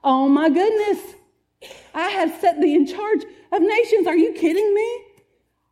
Oh 0.03 0.27
my 0.29 0.49
goodness. 0.49 1.15
I 1.93 2.09
have 2.09 2.39
set 2.39 2.61
thee 2.61 2.75
in 2.75 2.85
charge 2.85 3.23
of 3.51 3.61
nations. 3.61 4.07
Are 4.07 4.15
you 4.15 4.33
kidding 4.33 4.73
me? 4.73 5.03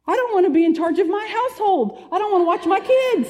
I 0.08 0.16
don't 0.16 0.34
want 0.34 0.46
to 0.46 0.52
be 0.52 0.66
in 0.66 0.74
charge 0.74 1.00
of 1.00 1.08
my 1.08 1.26
household. 1.26 2.08
I 2.12 2.18
don't 2.18 2.32
want 2.32 2.42
to 2.42 2.46
watch 2.46 2.66
my 2.66 2.80
kids. 2.80 3.30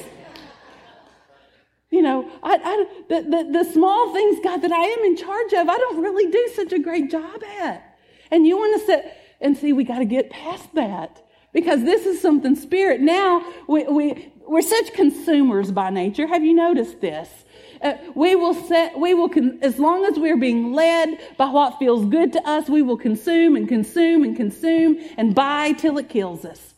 You 1.90 2.02
know, 2.02 2.30
I, 2.42 2.58
I, 2.62 2.86
the, 3.08 3.22
the, 3.22 3.64
the 3.64 3.72
small 3.72 4.12
things, 4.12 4.38
God, 4.44 4.58
that 4.58 4.72
I 4.72 4.84
am 4.84 5.04
in 5.04 5.16
charge 5.16 5.52
of, 5.54 5.68
I 5.68 5.76
don't 5.78 6.02
really 6.02 6.30
do 6.30 6.50
such 6.54 6.72
a 6.72 6.78
great 6.78 7.10
job 7.10 7.42
at. 7.60 7.98
And 8.30 8.46
you 8.46 8.58
want 8.58 8.78
to 8.80 8.86
sit 8.86 9.16
and 9.40 9.56
see, 9.56 9.72
we 9.72 9.84
got 9.84 10.00
to 10.00 10.04
get 10.04 10.28
past 10.30 10.74
that 10.74 11.24
because 11.52 11.82
this 11.84 12.04
is 12.04 12.20
something 12.20 12.54
spirit. 12.56 13.00
Now, 13.00 13.42
we, 13.66 13.84
we, 13.84 14.32
we're 14.46 14.60
such 14.60 14.92
consumers 14.92 15.72
by 15.72 15.88
nature. 15.88 16.26
Have 16.26 16.44
you 16.44 16.52
noticed 16.52 17.00
this? 17.00 17.28
Uh, 17.80 17.94
we 18.14 18.34
will 18.34 18.54
set, 18.54 18.98
we 18.98 19.14
will, 19.14 19.28
con- 19.28 19.58
as 19.62 19.78
long 19.78 20.04
as 20.04 20.18
we're 20.18 20.36
being 20.36 20.72
led 20.72 21.18
by 21.38 21.46
what 21.46 21.78
feels 21.78 22.04
good 22.06 22.32
to 22.34 22.46
us, 22.46 22.68
we 22.68 22.82
will 22.82 22.98
consume 22.98 23.56
and 23.56 23.66
consume 23.66 24.24
and 24.24 24.36
consume 24.36 24.98
and 25.16 25.34
buy 25.34 25.72
till 25.72 25.96
it 25.96 26.08
kills 26.08 26.44
us. 26.44 26.74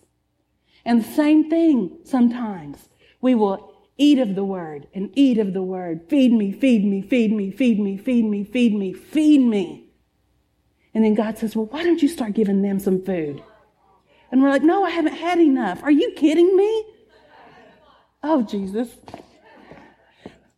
And 0.85 1.03
the 1.03 1.09
same 1.12 1.51
thing 1.51 1.99
sometimes. 2.05 2.88
We 3.20 3.35
will 3.35 3.69
Eat 4.01 4.19
of 4.19 4.35
the 4.35 4.45
word 4.45 4.87
and 4.95 5.11
eat 5.15 5.37
of 5.37 5.53
the 5.53 5.63
word. 5.63 6.09
Feed 6.09 6.33
me, 6.33 6.53
feed 6.53 6.87
me, 6.87 7.03
feed 7.03 7.35
me, 7.35 7.51
feed 7.51 7.79
me, 7.79 7.99
feed 7.99 8.25
me, 8.25 8.45
feed 8.45 8.75
me, 8.75 8.95
feed 8.95 9.43
me. 9.43 9.91
And 10.95 11.05
then 11.05 11.13
God 11.15 11.37
says, 11.37 11.55
Well, 11.55 11.67
why 11.67 11.85
don't 11.85 12.01
you 12.01 12.09
start 12.09 12.33
giving 12.33 12.63
them 12.63 12.81
some 12.81 13.05
food? 13.05 13.43
And 14.33 14.43
we're 14.43 14.49
like, 14.49 14.63
No, 14.63 14.85
I 14.85 14.91
haven't 14.91 15.17
had 15.17 15.39
enough. 15.39 15.83
Are 15.83 15.91
you 15.91 16.13
kidding 16.17 16.57
me? 16.57 16.87
Oh, 18.23 18.41
Jesus. 18.41 18.89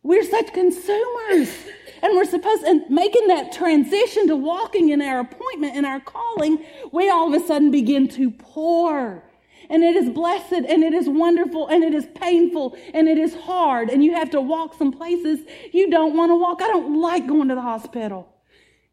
We're 0.03 0.23
such 0.23 0.53
consumers. 0.53 1.53
And 2.01 2.15
we're 2.15 2.23
supposed, 2.23 2.63
and 2.63 2.89
making 2.89 3.27
that 3.27 3.51
transition 3.51 4.27
to 4.27 4.37
walking 4.37 4.87
in 4.87 5.01
our 5.01 5.19
appointment 5.19 5.75
and 5.75 5.85
our 5.85 5.99
calling, 5.99 6.63
we 6.93 7.09
all 7.09 7.33
of 7.33 7.41
a 7.41 7.45
sudden 7.45 7.71
begin 7.71 8.07
to 8.07 8.31
pour 8.31 9.21
and 9.69 9.83
it 9.83 9.95
is 9.95 10.09
blessed 10.09 10.51
and 10.51 10.83
it 10.83 10.93
is 10.93 11.07
wonderful 11.07 11.67
and 11.67 11.83
it 11.83 11.93
is 11.93 12.07
painful 12.15 12.77
and 12.93 13.07
it 13.07 13.17
is 13.17 13.35
hard 13.35 13.89
and 13.89 14.03
you 14.03 14.13
have 14.13 14.29
to 14.31 14.41
walk 14.41 14.73
some 14.73 14.91
places 14.91 15.39
you 15.71 15.89
don't 15.89 16.15
want 16.15 16.29
to 16.29 16.35
walk. 16.35 16.61
I 16.61 16.67
don't 16.67 16.99
like 17.01 17.27
going 17.27 17.49
to 17.49 17.55
the 17.55 17.61
hospital. 17.61 18.29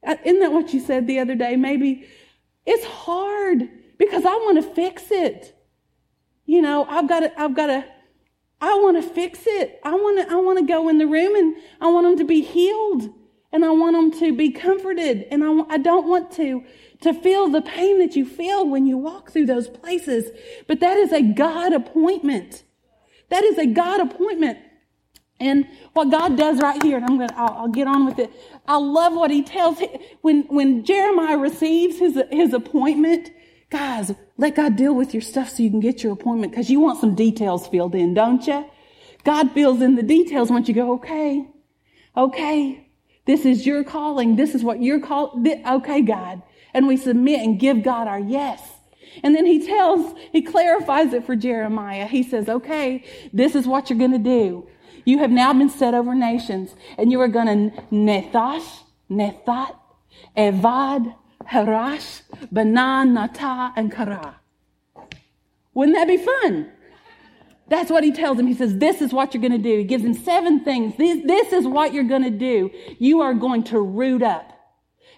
Uh, 0.06 0.16
isn't 0.24 0.40
that 0.40 0.52
what 0.52 0.72
you 0.72 0.80
said 0.80 1.06
the 1.06 1.18
other 1.18 1.34
day? 1.34 1.56
Maybe 1.56 2.06
it's 2.66 2.84
hard 2.84 3.68
because 3.98 4.24
I 4.24 4.34
want 4.34 4.62
to 4.62 4.74
fix 4.74 5.10
it. 5.10 5.56
You 6.46 6.62
know, 6.62 6.84
I've 6.88 7.08
got 7.08 7.20
to, 7.20 7.40
I've 7.40 7.54
got 7.54 7.66
to, 7.66 7.84
I 8.60 8.74
want 8.74 9.02
to 9.02 9.08
fix 9.08 9.40
it. 9.46 9.80
I 9.84 9.94
want 9.94 10.26
to, 10.26 10.32
I 10.32 10.36
want 10.36 10.58
to 10.58 10.64
go 10.64 10.88
in 10.88 10.98
the 10.98 11.06
room 11.06 11.34
and 11.34 11.56
I 11.80 11.90
want 11.90 12.06
them 12.06 12.18
to 12.18 12.24
be 12.24 12.40
healed 12.40 13.10
and 13.52 13.64
I 13.64 13.70
want 13.70 13.94
them 13.94 14.20
to 14.20 14.36
be 14.36 14.50
comforted 14.50 15.26
and 15.30 15.44
I, 15.44 15.74
I 15.74 15.78
don't 15.78 16.08
want 16.08 16.30
to 16.32 16.64
to 17.00 17.14
feel 17.14 17.48
the 17.48 17.62
pain 17.62 17.98
that 17.98 18.14
you 18.14 18.26
feel 18.26 18.68
when 18.68 18.86
you 18.86 18.98
walk 18.98 19.30
through 19.30 19.46
those 19.46 19.68
places. 19.68 20.30
But 20.66 20.80
that 20.80 20.96
is 20.98 21.12
a 21.12 21.22
God 21.22 21.72
appointment. 21.72 22.62
That 23.30 23.44
is 23.44 23.58
a 23.58 23.66
God 23.66 24.00
appointment. 24.00 24.58
And 25.38 25.66
what 25.94 26.10
God 26.10 26.36
does 26.36 26.60
right 26.60 26.82
here, 26.82 26.98
and 26.98 27.06
I'm 27.06 27.18
gonna, 27.18 27.34
I'll, 27.34 27.62
I'll, 27.62 27.68
get 27.68 27.86
on 27.86 28.04
with 28.04 28.18
it. 28.18 28.30
I 28.68 28.76
love 28.76 29.14
what 29.14 29.30
He 29.30 29.42
tells 29.42 29.82
when 30.20 30.42
when 30.48 30.84
Jeremiah 30.84 31.38
receives 31.38 31.98
his 31.98 32.20
his 32.30 32.52
appointment. 32.52 33.30
Guys, 33.70 34.12
let 34.36 34.56
God 34.56 34.76
deal 34.76 34.94
with 34.94 35.14
your 35.14 35.22
stuff 35.22 35.48
so 35.48 35.62
you 35.62 35.70
can 35.70 35.80
get 35.80 36.02
your 36.02 36.12
appointment 36.12 36.52
because 36.52 36.68
you 36.68 36.80
want 36.80 37.00
some 37.00 37.14
details 37.14 37.68
filled 37.68 37.94
in, 37.94 38.12
don't 38.12 38.46
you? 38.46 38.68
God 39.24 39.52
fills 39.52 39.80
in 39.80 39.94
the 39.94 40.02
details 40.02 40.50
once 40.50 40.66
you 40.66 40.74
go, 40.74 40.94
okay, 40.94 41.46
okay, 42.16 42.88
this 43.26 43.46
is 43.46 43.64
your 43.64 43.84
calling. 43.84 44.36
This 44.36 44.54
is 44.54 44.64
what 44.64 44.82
you're 44.82 45.00
called. 45.00 45.46
Okay, 45.46 46.02
God 46.02 46.42
and 46.74 46.86
we 46.86 46.96
submit 46.96 47.40
and 47.40 47.58
give 47.58 47.82
God 47.82 48.08
our 48.08 48.20
yes. 48.20 48.62
And 49.22 49.34
then 49.34 49.46
he 49.46 49.66
tells, 49.66 50.14
he 50.32 50.42
clarifies 50.42 51.12
it 51.12 51.26
for 51.26 51.34
Jeremiah. 51.36 52.06
He 52.06 52.22
says, 52.22 52.48
okay, 52.48 53.04
this 53.32 53.54
is 53.54 53.66
what 53.66 53.90
you're 53.90 53.98
going 53.98 54.12
to 54.12 54.18
do. 54.18 54.68
You 55.04 55.18
have 55.18 55.30
now 55.30 55.52
been 55.52 55.70
set 55.70 55.94
over 55.94 56.14
nations 56.14 56.74
and 56.98 57.10
you 57.10 57.20
are 57.20 57.28
going 57.28 57.70
to 57.70 57.82
nethash, 57.90 58.82
nethat, 59.10 59.76
evad, 60.36 61.14
harash, 61.50 62.22
banan, 62.52 63.14
nata, 63.14 63.72
and 63.76 63.90
kara. 63.90 64.36
Wouldn't 65.74 65.96
that 65.96 66.06
be 66.06 66.18
fun? 66.18 66.70
That's 67.68 67.90
what 67.90 68.02
he 68.02 68.12
tells 68.12 68.38
him. 68.38 68.46
He 68.48 68.54
says, 68.54 68.78
This 68.78 69.00
is 69.00 69.12
what 69.12 69.32
you're 69.32 69.40
going 69.40 69.52
to 69.52 69.58
do. 69.58 69.78
He 69.78 69.84
gives 69.84 70.04
him 70.04 70.14
seven 70.14 70.64
things. 70.64 70.96
This, 70.96 71.24
this 71.24 71.52
is 71.52 71.66
what 71.66 71.94
you're 71.94 72.04
going 72.04 72.24
to 72.24 72.30
do. 72.30 72.70
You 72.98 73.20
are 73.20 73.32
going 73.32 73.62
to 73.64 73.80
root 73.80 74.22
up 74.22 74.52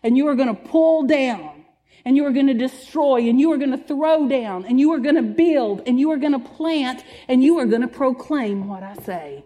and 0.03 0.17
you 0.17 0.27
are 0.29 0.35
going 0.35 0.55
to 0.55 0.63
pull 0.63 1.05
down 1.05 1.65
and 2.05 2.17
you 2.17 2.25
are 2.27 2.33
going 2.33 2.49
to 2.49 2.55
destroy 2.55 3.29
and 3.29 3.41
you 3.41 3.53
are 3.53 3.57
going 3.57 3.71
to 3.71 3.79
throw 3.79 4.29
down 4.29 4.65
and 4.65 4.81
you 4.81 4.93
are 4.93 4.99
going 4.99 5.15
to 5.15 5.23
build 5.23 5.83
and 5.87 6.01
you 6.01 6.11
are 6.11 6.17
going 6.17 6.33
to 6.33 6.39
plant 6.39 7.05
and 7.29 7.43
you 7.43 7.59
are 7.59 7.67
going 7.67 7.83
to 7.83 7.89
proclaim 7.89 8.69
what 8.69 8.83
I 8.83 8.95
say. 8.95 9.45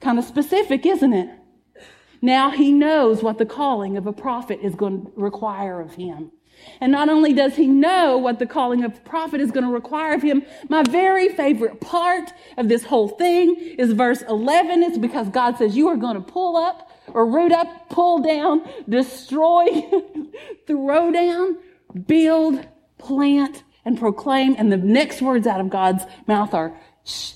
Kind 0.00 0.18
of 0.18 0.24
specific, 0.24 0.86
isn't 0.86 1.12
it? 1.12 1.30
Now 2.20 2.50
he 2.50 2.72
knows 2.72 3.22
what 3.22 3.38
the 3.38 3.46
calling 3.46 3.96
of 3.96 4.06
a 4.06 4.12
prophet 4.12 4.60
is 4.62 4.74
going 4.74 5.06
to 5.06 5.12
require 5.16 5.80
of 5.80 5.94
him. 5.94 6.32
And 6.80 6.90
not 6.90 7.08
only 7.08 7.32
does 7.32 7.54
he 7.54 7.66
know 7.66 8.18
what 8.18 8.38
the 8.38 8.46
calling 8.46 8.84
of 8.84 8.96
a 8.96 9.00
prophet 9.00 9.40
is 9.40 9.52
going 9.52 9.64
to 9.64 9.72
require 9.72 10.14
of 10.14 10.22
him, 10.22 10.42
my 10.68 10.82
very 10.82 11.28
favorite 11.28 11.80
part 11.80 12.32
of 12.56 12.68
this 12.68 12.84
whole 12.84 13.08
thing 13.08 13.54
is 13.78 13.92
verse 13.92 14.22
11. 14.22 14.82
It's 14.82 14.98
because 14.98 15.28
God 15.28 15.56
says, 15.56 15.76
You 15.76 15.88
are 15.88 15.96
going 15.96 16.16
to 16.16 16.20
pull 16.20 16.56
up 16.56 16.87
or 17.14 17.26
root 17.26 17.52
up, 17.52 17.88
pull 17.88 18.20
down, 18.20 18.62
destroy, 18.88 19.66
throw 20.66 21.10
down, 21.10 21.58
build, 22.06 22.66
plant, 22.98 23.62
and 23.84 23.98
proclaim. 23.98 24.54
And 24.58 24.70
the 24.70 24.76
next 24.76 25.22
words 25.22 25.46
out 25.46 25.60
of 25.60 25.70
God's 25.70 26.04
mouth 26.26 26.54
are, 26.54 26.78
Shh, 27.04 27.32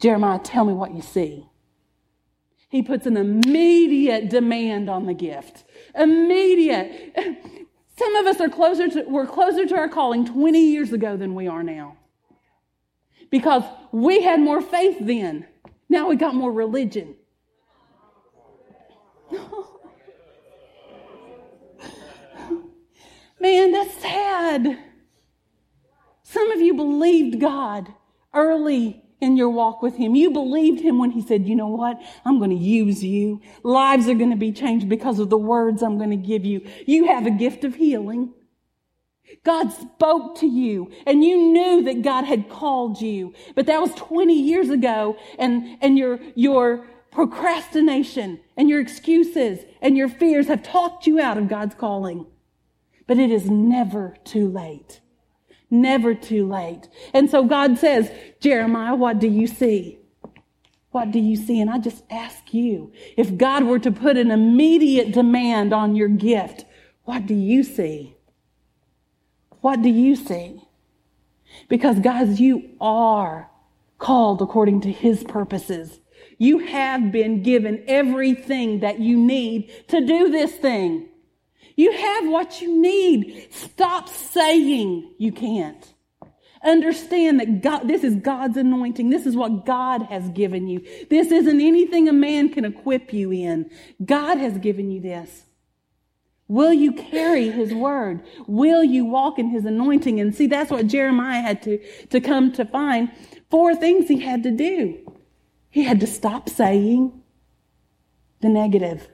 Jeremiah, 0.00 0.38
tell 0.38 0.64
me 0.64 0.72
what 0.72 0.94
you 0.94 1.02
see. 1.02 1.46
He 2.70 2.82
puts 2.82 3.06
an 3.06 3.16
immediate 3.16 4.30
demand 4.30 4.88
on 4.88 5.06
the 5.06 5.14
gift. 5.14 5.64
Immediate. 5.94 7.16
Some 7.96 8.16
of 8.16 8.26
us 8.26 8.40
are 8.40 8.48
closer 8.48 8.88
to, 8.88 9.02
we're 9.08 9.26
closer 9.26 9.66
to 9.66 9.76
our 9.76 9.88
calling 9.88 10.24
20 10.24 10.58
years 10.58 10.92
ago 10.92 11.16
than 11.16 11.34
we 11.34 11.48
are 11.48 11.62
now. 11.64 11.96
Because 13.30 13.64
we 13.92 14.22
had 14.22 14.40
more 14.40 14.60
faith 14.60 14.98
then. 15.00 15.46
Now 15.88 16.08
we 16.08 16.16
got 16.16 16.34
more 16.34 16.52
religion. 16.52 17.16
Man, 23.40 23.72
that's 23.72 23.94
sad. 24.00 24.78
Some 26.22 26.50
of 26.50 26.60
you 26.60 26.74
believed 26.74 27.40
God 27.40 27.88
early 28.34 29.02
in 29.20 29.36
your 29.36 29.50
walk 29.50 29.82
with 29.82 29.96
Him. 29.96 30.14
You 30.14 30.30
believed 30.30 30.80
Him 30.80 30.98
when 30.98 31.10
He 31.10 31.22
said, 31.22 31.46
you 31.46 31.54
know 31.54 31.68
what? 31.68 32.00
I'm 32.24 32.38
going 32.38 32.50
to 32.50 32.56
use 32.56 33.02
you. 33.02 33.40
Lives 33.62 34.08
are 34.08 34.14
going 34.14 34.30
to 34.30 34.36
be 34.36 34.52
changed 34.52 34.88
because 34.88 35.18
of 35.18 35.30
the 35.30 35.38
words 35.38 35.82
I'm 35.82 35.98
going 35.98 36.10
to 36.10 36.16
give 36.16 36.44
you. 36.44 36.66
You 36.86 37.06
have 37.06 37.26
a 37.26 37.30
gift 37.30 37.64
of 37.64 37.74
healing. 37.74 38.32
God 39.44 39.70
spoke 39.72 40.38
to 40.38 40.46
you 40.46 40.90
and 41.06 41.24
you 41.24 41.38
knew 41.52 41.82
that 41.84 42.02
God 42.02 42.24
had 42.24 42.48
called 42.48 43.00
you, 43.00 43.32
but 43.54 43.66
that 43.66 43.80
was 43.80 43.94
20 43.94 44.34
years 44.34 44.70
ago 44.70 45.16
and, 45.38 45.78
and 45.80 45.96
your, 45.96 46.18
your 46.34 46.86
procrastination 47.10 48.40
and 48.56 48.68
your 48.68 48.80
excuses 48.80 49.60
and 49.80 49.96
your 49.96 50.08
fears 50.08 50.48
have 50.48 50.62
talked 50.62 51.06
you 51.06 51.20
out 51.20 51.38
of 51.38 51.48
God's 51.48 51.74
calling. 51.74 52.26
But 53.06 53.18
it 53.18 53.30
is 53.30 53.50
never 53.50 54.16
too 54.24 54.48
late. 54.48 55.00
Never 55.70 56.14
too 56.14 56.48
late. 56.48 56.88
And 57.12 57.30
so 57.30 57.44
God 57.44 57.78
says, 57.78 58.10
Jeremiah, 58.40 58.94
what 58.94 59.18
do 59.18 59.28
you 59.28 59.46
see? 59.46 59.98
What 60.90 61.12
do 61.12 61.20
you 61.20 61.36
see? 61.36 61.60
And 61.60 61.70
I 61.70 61.78
just 61.78 62.02
ask 62.10 62.52
you, 62.52 62.92
if 63.16 63.36
God 63.36 63.64
were 63.64 63.78
to 63.78 63.92
put 63.92 64.16
an 64.16 64.30
immediate 64.30 65.12
demand 65.12 65.72
on 65.72 65.94
your 65.94 66.08
gift, 66.08 66.64
what 67.04 67.26
do 67.26 67.34
you 67.34 67.62
see? 67.62 68.16
What 69.60 69.82
do 69.82 69.88
you 69.88 70.16
see? 70.16 70.62
Because 71.68 72.00
guys, 72.00 72.40
you 72.40 72.70
are 72.80 73.50
called 73.98 74.42
according 74.42 74.80
to 74.82 74.92
his 74.92 75.22
purposes. 75.24 76.00
You 76.38 76.58
have 76.58 77.12
been 77.12 77.42
given 77.42 77.84
everything 77.86 78.80
that 78.80 79.00
you 79.00 79.18
need 79.18 79.70
to 79.88 80.04
do 80.04 80.30
this 80.30 80.52
thing. 80.52 81.08
You 81.76 81.92
have 81.92 82.28
what 82.28 82.60
you 82.60 82.80
need. 82.80 83.48
Stop 83.50 84.08
saying 84.08 85.14
you 85.18 85.32
can't. 85.32 85.94
Understand 86.62 87.40
that 87.40 87.62
God, 87.62 87.88
this 87.88 88.04
is 88.04 88.16
God's 88.16 88.58
anointing. 88.58 89.08
This 89.08 89.24
is 89.24 89.34
what 89.34 89.64
God 89.64 90.02
has 90.02 90.28
given 90.30 90.68
you. 90.68 90.84
This 91.08 91.32
isn't 91.32 91.60
anything 91.60 92.08
a 92.08 92.12
man 92.12 92.50
can 92.50 92.66
equip 92.66 93.14
you 93.14 93.32
in. 93.32 93.70
God 94.04 94.36
has 94.36 94.58
given 94.58 94.90
you 94.90 95.00
this. 95.00 95.46
Will 96.48 96.72
you 96.72 96.92
carry 96.92 97.48
his 97.50 97.72
word? 97.72 98.24
Will 98.46 98.82
you 98.82 99.04
walk 99.04 99.38
in 99.38 99.50
his 99.50 99.64
anointing? 99.64 100.20
And 100.20 100.34
see, 100.34 100.48
that's 100.48 100.70
what 100.70 100.88
Jeremiah 100.88 101.40
had 101.40 101.62
to, 101.62 101.78
to 102.08 102.20
come 102.20 102.52
to 102.52 102.64
find. 102.64 103.10
Four 103.50 103.74
things 103.76 104.08
he 104.08 104.18
had 104.18 104.42
to 104.42 104.50
do. 104.50 104.98
He 105.70 105.84
had 105.84 106.00
to 106.00 106.06
stop 106.06 106.48
saying 106.48 107.22
the 108.40 108.48
negative. 108.48 109.08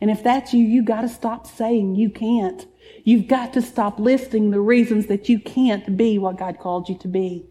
And 0.00 0.10
if 0.10 0.22
that's 0.22 0.52
you, 0.52 0.64
you 0.64 0.82
got 0.82 1.00
to 1.00 1.08
stop 1.08 1.46
saying 1.46 1.94
you 1.94 2.10
can't. 2.10 2.66
You've 3.04 3.26
got 3.26 3.54
to 3.54 3.62
stop 3.62 3.98
listing 3.98 4.50
the 4.50 4.60
reasons 4.60 5.06
that 5.06 5.28
you 5.28 5.38
can't 5.38 5.96
be 5.96 6.18
what 6.18 6.38
God 6.38 6.58
called 6.58 6.88
you 6.88 6.98
to 6.98 7.08
be. 7.08 7.46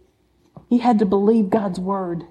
He 0.70 0.78
had 0.78 1.00
to 1.00 1.06
believe 1.06 1.50
God's 1.50 1.80
word. 1.80 2.24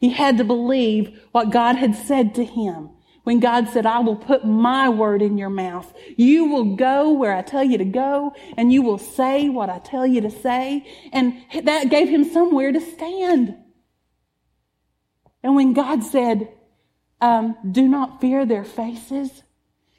He 0.00 0.10
had 0.10 0.38
to 0.38 0.44
believe 0.44 1.20
what 1.30 1.50
God 1.50 1.76
had 1.76 1.94
said 1.94 2.34
to 2.34 2.44
him. 2.44 2.90
When 3.22 3.38
God 3.38 3.68
said, 3.68 3.84
I 3.84 3.98
will 4.00 4.16
put 4.16 4.46
my 4.46 4.88
word 4.88 5.20
in 5.20 5.36
your 5.36 5.50
mouth. 5.50 5.92
You 6.16 6.46
will 6.46 6.74
go 6.74 7.12
where 7.12 7.34
I 7.34 7.42
tell 7.42 7.62
you 7.62 7.76
to 7.78 7.84
go 7.84 8.34
and 8.56 8.72
you 8.72 8.82
will 8.82 8.98
say 8.98 9.50
what 9.50 9.68
I 9.68 9.78
tell 9.78 10.06
you 10.06 10.22
to 10.22 10.30
say. 10.30 10.86
And 11.12 11.34
that 11.64 11.90
gave 11.90 12.08
him 12.08 12.24
somewhere 12.24 12.72
to 12.72 12.80
stand. 12.80 13.56
And 15.42 15.54
when 15.54 15.72
God 15.72 16.02
said, 16.02 16.48
um, 17.20 17.56
do 17.70 17.88
not 17.88 18.20
fear 18.20 18.44
their 18.46 18.64
faces, 18.64 19.42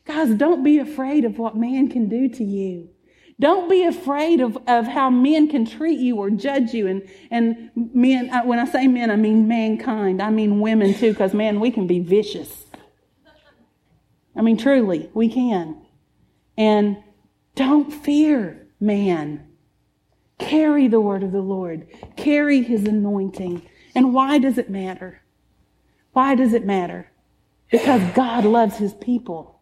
Guys, 0.06 0.30
don't 0.36 0.64
be 0.64 0.80
afraid 0.80 1.26
of 1.26 1.38
what 1.38 1.56
man 1.56 1.88
can 1.88 2.10
do 2.10 2.28
to 2.28 2.44
you. 2.44 2.90
Don't 3.40 3.70
be 3.70 3.84
afraid 3.86 4.40
of, 4.40 4.58
of 4.68 4.86
how 4.86 5.10
men 5.10 5.48
can 5.48 5.66
treat 5.66 6.00
you 6.00 6.18
or 6.18 6.30
judge 6.30 6.74
you. 6.74 6.88
And, 6.88 7.10
and 7.32 7.72
men, 7.76 8.30
when 8.46 8.60
I 8.60 8.66
say 8.66 8.88
men, 8.88 9.10
I 9.10 9.16
mean 9.16 9.48
mankind. 9.48 10.22
I 10.22 10.30
mean 10.30 10.60
women 10.60 10.94
too, 10.94 11.12
because 11.12 11.34
man, 11.34 11.60
we 11.60 11.72
can 11.72 11.88
be 11.88 12.00
vicious. 12.00 12.66
I 14.36 14.42
mean, 14.42 14.58
truly, 14.58 15.10
we 15.14 15.28
can. 15.30 15.82
And 16.58 16.98
don't 17.56 17.92
fear 17.92 18.68
man. 18.80 19.48
Carry 20.38 20.88
the 20.88 21.00
word 21.00 21.24
of 21.24 21.32
the 21.32 21.42
Lord. 21.42 21.88
Carry 22.16 22.62
his 22.62 22.86
anointing. 22.86 23.68
And 23.96 24.14
why 24.14 24.38
does 24.40 24.58
it 24.58 24.70
matter? 24.70 25.22
Why 26.14 26.36
does 26.36 26.54
it 26.54 26.66
matter? 26.66 27.12
Because 27.70 28.02
God 28.14 28.46
loves 28.46 28.78
his 28.78 28.94
people 28.94 29.62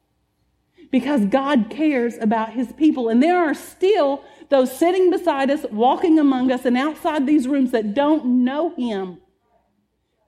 because 0.92 1.26
God 1.26 1.70
cares 1.70 2.18
about 2.18 2.54
his 2.54 2.72
people. 2.74 3.10
And 3.10 3.22
there 3.22 3.38
are 3.38 3.54
still 3.54 4.24
those 4.50 4.76
sitting 4.76 5.12
beside 5.12 5.52
us, 5.52 5.66
walking 5.72 6.18
among 6.18 6.52
us, 6.52 6.66
and 6.66 6.76
outside 6.76 7.28
these 7.28 7.48
rooms 7.48 7.72
that 7.72 7.94
don't 7.94 8.44
know 8.44 8.74
him, 8.76 9.20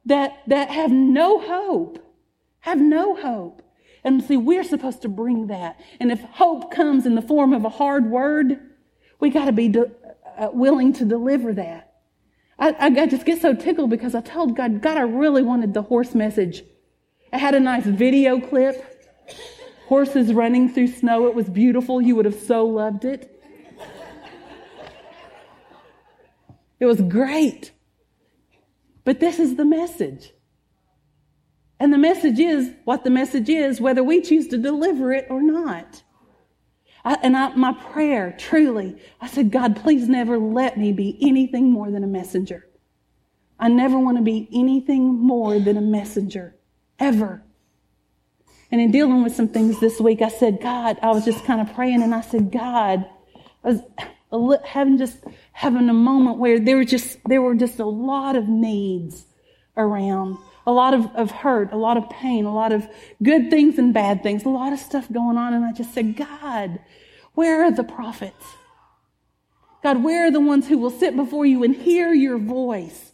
that, 0.05 0.39
that 0.47 0.69
have 0.69 0.91
no 0.91 1.39
hope, 1.39 1.99
have 2.60 2.79
no 2.79 3.15
hope. 3.15 3.63
And 4.03 4.23
see, 4.23 4.38
we're 4.38 4.63
supposed 4.63 5.01
to 5.03 5.10
bring 5.10 5.47
that. 5.47 5.79
And 5.99 6.12
if 6.12 6.21
hope 6.21 6.71
comes 6.71 7.05
in 7.05 7.15
the 7.15 7.21
form 7.21 7.53
of 7.53 7.65
a 7.65 7.69
hard 7.69 8.05
word, 8.05 8.60
we 9.19 9.29
got 9.29 9.45
to 9.45 9.51
be 9.51 9.69
de- 9.69 9.91
uh, 10.38 10.49
willing 10.51 10.93
to 10.93 11.05
deliver 11.05 11.53
that. 11.53 11.90
I, 12.62 12.76
I 12.80 13.08
just 13.08 13.26
get 13.26 13.41
so 13.41 13.56
tickled 13.56 13.89
because 13.89 14.13
I 14.13 14.21
told 14.21 14.56
God, 14.56 14.82
God, 14.82 14.95
I 14.95 15.02
really 15.02 15.41
wanted 15.41 15.74
the 15.74 15.82
horse 15.82 16.13
message. 16.13 16.63
I 17.34 17.39
had 17.39 17.56
a 17.56 17.60
nice 17.60 17.86
video 17.86 18.39
clip 18.39 18.88
horses 19.88 20.32
running 20.32 20.69
through 20.69 20.88
snow. 20.88 21.26
It 21.26 21.34
was 21.34 21.50
beautiful. 21.50 22.00
You 22.02 22.15
would 22.15 22.26
have 22.26 22.39
so 22.39 22.65
loved 22.65 23.04
it. 23.04 23.28
It 26.80 26.86
was 26.86 27.02
great. 27.02 27.71
But 29.06 29.19
this 29.19 29.39
is 29.39 29.56
the 29.56 29.65
message. 29.65 30.32
And 31.80 31.91
the 31.91 31.97
message 31.97 32.39
is 32.39 32.71
what 32.84 33.04
the 33.04 33.10
message 33.10 33.50
is, 33.50 33.82
whether 33.82 34.04
we 34.04 34.21
choose 34.21 34.47
to 34.50 34.58
deliver 34.58 35.12
it 35.12 35.26
or 35.32 35.41
not. 35.41 36.04
I, 37.03 37.17
and 37.23 37.35
I, 37.35 37.53
my 37.55 37.73
prayer, 37.73 38.35
truly, 38.37 38.97
I 39.19 39.27
said, 39.27 39.51
God, 39.51 39.75
please 39.75 40.07
never 40.07 40.37
let 40.37 40.77
me 40.77 40.91
be 40.91 41.17
anything 41.21 41.71
more 41.71 41.89
than 41.89 42.03
a 42.03 42.07
messenger. 42.07 42.67
I 43.59 43.67
never 43.67 43.97
want 43.99 44.17
to 44.17 44.23
be 44.23 44.49
anything 44.53 45.19
more 45.19 45.59
than 45.59 45.77
a 45.77 45.81
messenger, 45.81 46.55
ever. 46.99 47.43
And 48.71 48.79
in 48.79 48.91
dealing 48.91 49.23
with 49.23 49.35
some 49.35 49.49
things 49.49 49.79
this 49.79 49.99
week, 49.99 50.21
I 50.21 50.29
said, 50.29 50.61
God, 50.61 50.97
I 51.01 51.11
was 51.11 51.25
just 51.25 51.45
kind 51.45 51.61
of 51.61 51.75
praying 51.75 52.01
and 52.01 52.15
I 52.15 52.21
said, 52.21 52.51
God, 52.51 53.05
I 53.63 53.79
was 54.31 54.57
having 54.65 54.97
just 54.97 55.23
having 55.51 55.89
a 55.89 55.93
moment 55.93 56.39
where 56.39 56.59
there 56.59 56.77
were 56.77 56.85
just, 56.85 57.19
there 57.25 57.41
were 57.41 57.55
just 57.55 57.79
a 57.79 57.85
lot 57.85 58.35
of 58.35 58.47
needs 58.47 59.25
around, 59.75 60.37
a 60.71 60.73
lot 60.73 60.93
of, 60.93 61.13
of 61.15 61.31
hurt, 61.31 61.71
a 61.71 61.77
lot 61.77 61.97
of 61.97 62.10
pain, 62.10 62.45
a 62.45 62.53
lot 62.53 62.71
of 62.71 62.88
good 63.21 63.49
things 63.49 63.77
and 63.77 63.93
bad 63.93 64.23
things, 64.23 64.45
a 64.45 64.49
lot 64.49 64.73
of 64.73 64.79
stuff 64.79 65.12
going 65.12 65.38
on. 65.38 65.53
And 65.53 65.65
I 65.65 65.71
just 65.73 65.93
said, 65.93 66.15
God, 66.15 66.79
where 67.34 67.63
are 67.63 67.71
the 67.71 67.84
prophets? 67.84 68.45
God, 69.84 70.03
where 70.03 70.27
are 70.27 70.31
the 70.31 70.39
ones 70.39 70.67
who 70.67 70.77
will 70.77 70.91
sit 70.91 71.15
before 71.15 71.45
you 71.45 71.63
and 71.63 71.75
hear 71.75 72.13
your 72.13 72.38
voice? 72.38 73.13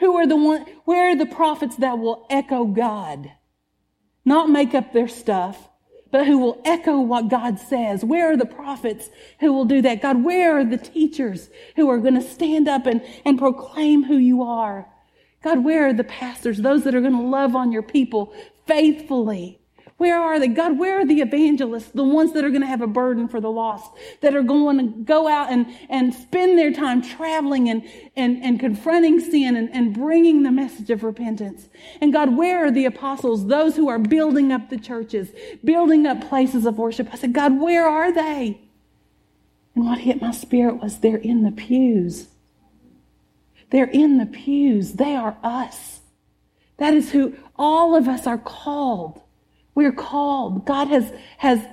Who 0.00 0.16
are 0.16 0.26
the 0.26 0.36
one, 0.36 0.66
where 0.84 1.10
are 1.10 1.16
the 1.16 1.26
prophets 1.26 1.76
that 1.76 1.98
will 1.98 2.26
echo 2.30 2.64
God? 2.64 3.30
not 4.24 4.50
make 4.50 4.74
up 4.74 4.92
their 4.92 5.08
stuff, 5.08 5.68
but 6.10 6.26
who 6.26 6.38
will 6.38 6.60
echo 6.64 7.00
what 7.00 7.28
God 7.28 7.58
says. 7.58 8.04
Where 8.04 8.32
are 8.32 8.36
the 8.36 8.46
prophets 8.46 9.08
who 9.38 9.52
will 9.52 9.64
do 9.64 9.82
that? 9.82 10.02
God, 10.02 10.24
where 10.24 10.58
are 10.58 10.64
the 10.64 10.78
teachers 10.78 11.48
who 11.76 11.88
are 11.88 11.98
going 11.98 12.14
to 12.14 12.22
stand 12.22 12.68
up 12.68 12.86
and, 12.86 13.02
and 13.24 13.38
proclaim 13.38 14.04
who 14.04 14.16
you 14.16 14.42
are? 14.42 14.88
God, 15.42 15.64
where 15.64 15.88
are 15.88 15.92
the 15.92 16.04
pastors, 16.04 16.58
those 16.58 16.84
that 16.84 16.94
are 16.94 17.00
going 17.00 17.14
to 17.14 17.20
love 17.20 17.56
on 17.56 17.72
your 17.72 17.82
people 17.82 18.32
faithfully? 18.66 19.60
Where 20.00 20.18
are 20.18 20.38
they? 20.38 20.48
God, 20.48 20.78
where 20.78 21.00
are 21.00 21.04
the 21.04 21.20
evangelists, 21.20 21.90
the 21.90 22.02
ones 22.02 22.32
that 22.32 22.42
are 22.42 22.48
going 22.48 22.62
to 22.62 22.66
have 22.66 22.80
a 22.80 22.86
burden 22.86 23.28
for 23.28 23.38
the 23.38 23.50
lost, 23.50 23.90
that 24.22 24.34
are 24.34 24.42
going 24.42 24.78
to 24.78 24.98
go 25.04 25.28
out 25.28 25.52
and, 25.52 25.66
and 25.90 26.14
spend 26.14 26.58
their 26.58 26.72
time 26.72 27.02
traveling 27.02 27.68
and, 27.68 27.86
and, 28.16 28.42
and 28.42 28.58
confronting 28.58 29.20
sin 29.20 29.56
and, 29.56 29.68
and 29.74 29.92
bringing 29.92 30.42
the 30.42 30.50
message 30.50 30.88
of 30.88 31.04
repentance? 31.04 31.68
And 32.00 32.14
God, 32.14 32.34
where 32.34 32.64
are 32.64 32.70
the 32.70 32.86
apostles, 32.86 33.46
those 33.46 33.76
who 33.76 33.90
are 33.90 33.98
building 33.98 34.52
up 34.52 34.70
the 34.70 34.78
churches, 34.78 35.32
building 35.62 36.06
up 36.06 36.26
places 36.30 36.64
of 36.64 36.78
worship? 36.78 37.10
I 37.12 37.16
said, 37.16 37.34
God, 37.34 37.60
where 37.60 37.86
are 37.86 38.10
they? 38.10 38.58
And 39.74 39.84
what 39.84 39.98
hit 39.98 40.22
my 40.22 40.30
spirit 40.30 40.76
was 40.80 41.00
they're 41.00 41.18
in 41.18 41.42
the 41.42 41.52
pews. 41.52 42.28
They're 43.70 43.84
in 43.84 44.18
the 44.18 44.26
pews. 44.26 44.94
They 44.94 45.14
are 45.14 45.36
us. 45.42 46.00
That 46.78 46.94
is 46.94 47.12
who 47.12 47.34
all 47.56 47.94
of 47.94 48.08
us 48.08 48.26
are 48.26 48.38
called. 48.38 49.20
We're 49.74 49.92
called. 49.92 50.66
God 50.66 50.88
has, 50.88 51.12
has, 51.38 51.64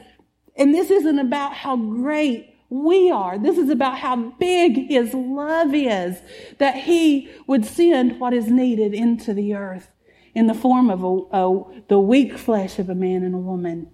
and 0.56 0.74
this 0.74 0.92
isn't 0.92 1.20
about 1.20 1.54
how 1.54 1.76
great 1.76 2.54
we 2.70 3.10
are. 3.10 3.40
This 3.40 3.58
is 3.58 3.70
about 3.70 3.98
how 3.98 4.16
big 4.38 4.90
His 4.90 5.14
love 5.14 5.74
is 5.74 6.20
that 6.58 6.76
He 6.76 7.30
would 7.48 7.66
send 7.66 8.20
what 8.20 8.34
is 8.34 8.48
needed 8.48 8.94
into 8.94 9.34
the 9.34 9.54
earth 9.56 9.90
in 10.36 10.48
the 10.48 10.54
form 10.54 10.90
of 10.90 11.04
a, 11.04 11.38
a, 11.38 11.82
the 11.88 12.00
weak 12.00 12.38
flesh 12.38 12.78
of 12.78 12.90
a 12.90 12.96
man 12.96 13.24
and 13.24 13.34
a 13.34 13.40
woman. 13.40 13.90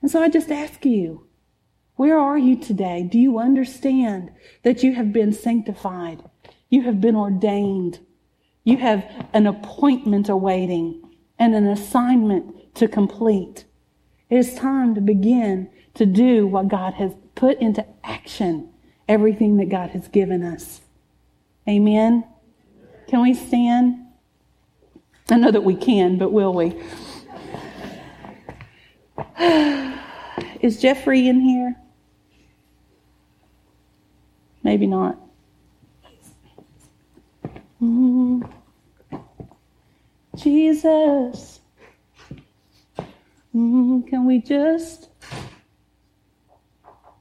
And 0.00 0.10
so 0.10 0.22
I 0.22 0.28
just 0.28 0.50
ask 0.50 0.84
you, 0.84 1.26
Where 1.96 2.18
are 2.18 2.38
you 2.38 2.56
today? 2.56 3.02
Do 3.02 3.18
you 3.18 3.38
understand 3.38 4.32
that 4.62 4.82
you 4.82 4.94
have 4.94 5.12
been 5.12 5.32
sanctified? 5.32 6.22
You 6.68 6.82
have 6.82 7.00
been 7.00 7.16
ordained. 7.16 8.00
You 8.64 8.76
have 8.78 9.04
an 9.32 9.46
appointment 9.46 10.28
awaiting 10.28 11.02
and 11.38 11.54
an 11.54 11.66
assignment 11.66 12.74
to 12.74 12.88
complete. 12.88 13.64
It 14.28 14.36
is 14.36 14.54
time 14.54 14.94
to 14.94 15.00
begin 15.00 15.70
to 15.94 16.04
do 16.04 16.46
what 16.46 16.68
God 16.68 16.94
has 16.94 17.14
put 17.34 17.58
into 17.60 17.84
action, 18.04 18.68
everything 19.08 19.56
that 19.56 19.70
God 19.70 19.90
has 19.90 20.08
given 20.08 20.42
us. 20.42 20.82
Amen. 21.68 22.24
Can 23.08 23.22
we 23.22 23.32
stand? 23.34 24.06
I 25.30 25.36
know 25.36 25.50
that 25.50 25.64
we 25.64 25.76
can, 25.76 26.18
but 26.18 26.32
will 26.32 26.52
we? 26.54 26.74
Is 30.60 30.80
Jeffrey 30.80 31.28
in 31.28 31.40
here? 31.40 31.76
Maybe 34.62 34.86
not. 34.86 35.18
Mm-hmm. 37.80 38.42
Jesus, 40.36 41.60
mm, 43.54 44.06
can 44.08 44.26
we 44.26 44.40
just 44.40 45.08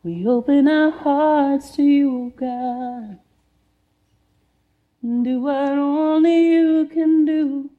we 0.04 0.26
open 0.26 0.68
our 0.68 0.90
hearts 0.90 1.76
to 1.76 1.84
you, 1.84 2.34
God? 2.36 3.20
Do 5.04 5.42
what 5.42 5.78
only 5.78 6.54
you 6.54 6.90
can 6.92 7.26
do. 7.26 7.70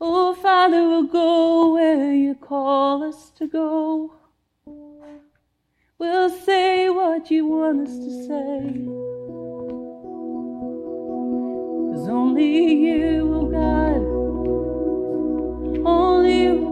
Oh, 0.00 0.34
Father, 0.34 0.88
we'll 0.88 1.04
go 1.04 1.74
where 1.74 2.12
you 2.12 2.34
call 2.34 3.04
us 3.04 3.30
to 3.36 3.46
go. 3.46 4.12
We'll 5.98 6.30
say 6.30 6.88
what 6.88 7.30
you 7.30 7.46
want 7.46 7.86
us 7.86 7.96
to 7.96 8.26
say. 8.26 9.31
Only 12.32 12.72
you, 12.72 13.34
oh 13.34 13.44
God, 13.44 14.02
only 15.86 16.44
you, 16.44 16.71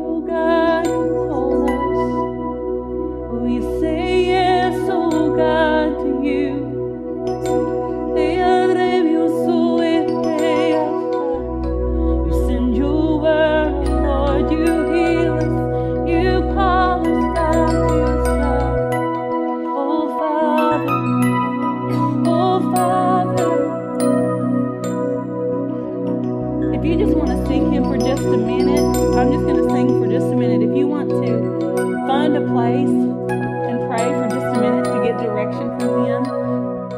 If 26.80 26.86
you 26.86 26.96
just 26.96 27.14
want 27.14 27.28
to 27.28 27.46
sing 27.46 27.70
him 27.70 27.84
for 27.84 27.98
just 27.98 28.22
a 28.22 28.38
minute, 28.38 28.80
I'm 28.80 29.30
just 29.30 29.44
going 29.44 29.56
to 29.62 29.68
sing 29.68 30.00
for 30.00 30.08
just 30.10 30.24
a 30.32 30.34
minute. 30.34 30.66
If 30.66 30.74
you 30.74 30.86
want 30.86 31.10
to 31.10 32.06
find 32.08 32.34
a 32.34 32.40
place 32.40 32.88
and 32.88 33.86
pray 33.86 34.08
for 34.08 34.26
just 34.32 34.56
a 34.56 34.60
minute 34.62 34.84
to 34.86 35.04
get 35.04 35.18
direction 35.20 35.78
from 35.78 36.06
him, 36.06 36.24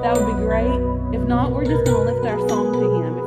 that 0.02 0.14
would 0.14 0.26
be 0.36 0.38
great. 0.38 0.78
If 1.12 1.26
not, 1.26 1.50
we're 1.50 1.64
just 1.64 1.84
going 1.84 2.06
to 2.06 2.12
lift 2.12 2.24
our 2.24 2.38
song 2.48 2.72
to 2.78 2.86
him. 3.02 3.18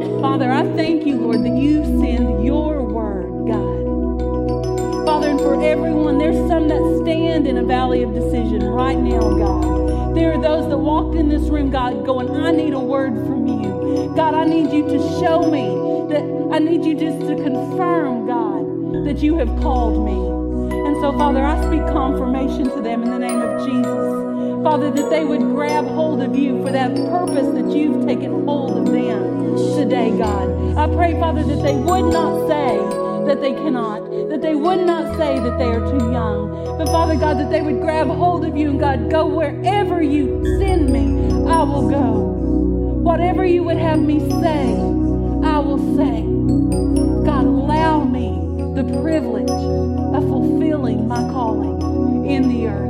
And 0.00 0.20
Father, 0.20 0.48
I 0.48 0.62
thank 0.76 1.04
you, 1.04 1.16
Lord, 1.16 1.42
that 1.42 1.56
you 1.58 1.82
send 1.98 2.44
your 2.44 2.80
word, 2.80 3.48
God. 3.50 5.04
Father, 5.04 5.30
and 5.30 5.40
for 5.40 5.60
everyone, 5.60 6.18
there's 6.18 6.38
some 6.48 6.68
that 6.68 7.00
stand 7.02 7.48
in 7.48 7.58
a 7.58 7.64
valley 7.64 8.04
of 8.04 8.14
decision 8.14 8.62
right 8.62 8.96
now, 8.96 9.18
God. 9.18 10.14
There 10.14 10.32
are 10.34 10.40
those 10.40 10.68
that 10.68 10.78
walked 11.10 11.20
in 11.20 11.28
this 11.28 11.50
room, 11.50 11.70
God, 11.70 12.06
going, 12.06 12.30
I 12.30 12.52
need 12.52 12.72
a 12.72 12.78
word 12.78 13.14
from 13.26 13.46
you. 13.46 14.12
God, 14.14 14.34
I 14.34 14.44
need 14.44 14.70
you 14.72 14.84
to 14.86 14.98
show 15.20 15.50
me 15.50 16.14
that 16.14 16.22
I 16.52 16.58
need 16.58 16.84
you 16.84 16.94
just 16.94 17.26
to 17.26 17.34
confirm, 17.34 18.26
God, 18.26 19.04
that 19.06 19.18
you 19.18 19.36
have 19.38 19.48
called 19.60 20.04
me. 20.06 20.76
And 20.86 20.96
so, 21.00 21.10
Father, 21.18 21.40
I 21.40 21.56
speak 21.66 21.84
confirmation 21.92 22.64
to 22.64 22.80
them 22.80 23.02
in 23.02 23.10
the 23.10 23.18
name 23.18 23.40
of 23.40 23.66
Jesus. 23.66 24.62
Father, 24.62 24.90
that 24.90 25.10
they 25.10 25.24
would 25.24 25.40
grab 25.40 25.86
hold 25.86 26.22
of 26.22 26.36
you 26.36 26.62
for 26.64 26.70
that 26.70 26.94
purpose 26.94 27.48
that 27.54 27.74
you've 27.74 28.06
taken 28.06 28.44
hold 28.44 28.78
of 28.78 28.92
them 28.92 29.56
today, 29.74 30.16
God. 30.16 30.78
I 30.78 30.94
pray, 30.94 31.18
Father, 31.18 31.42
that 31.42 31.62
they 31.62 31.74
would 31.74 32.12
not 32.12 32.46
say 32.46 32.78
that 33.26 33.40
they 33.40 33.54
cannot, 33.54 34.09
that 34.40 34.46
they 34.46 34.54
would 34.54 34.86
not 34.86 35.18
say 35.18 35.38
that 35.38 35.58
they 35.58 35.66
are 35.66 35.80
too 35.80 36.12
young, 36.12 36.78
but 36.78 36.86
Father 36.86 37.14
God, 37.16 37.38
that 37.38 37.50
they 37.50 37.60
would 37.60 37.80
grab 37.80 38.08
hold 38.08 38.44
of 38.44 38.56
you 38.56 38.70
and 38.70 38.80
God, 38.80 39.10
go 39.10 39.26
wherever 39.26 40.02
you 40.02 40.42
send 40.58 40.90
me, 40.90 41.28
I 41.50 41.62
will 41.62 41.90
go. 41.90 42.12
Whatever 43.02 43.44
you 43.44 43.62
would 43.64 43.76
have 43.76 43.98
me 43.98 44.18
say, 44.40 44.72
I 45.44 45.58
will 45.58 45.78
say. 45.96 46.22
God, 47.26 47.44
allow 47.44 48.04
me 48.04 48.30
the 48.74 49.00
privilege 49.02 49.50
of 49.50 50.22
fulfilling 50.28 51.06
my 51.06 51.20
calling 51.30 52.26
in 52.26 52.48
the 52.48 52.66
earth. 52.66 52.89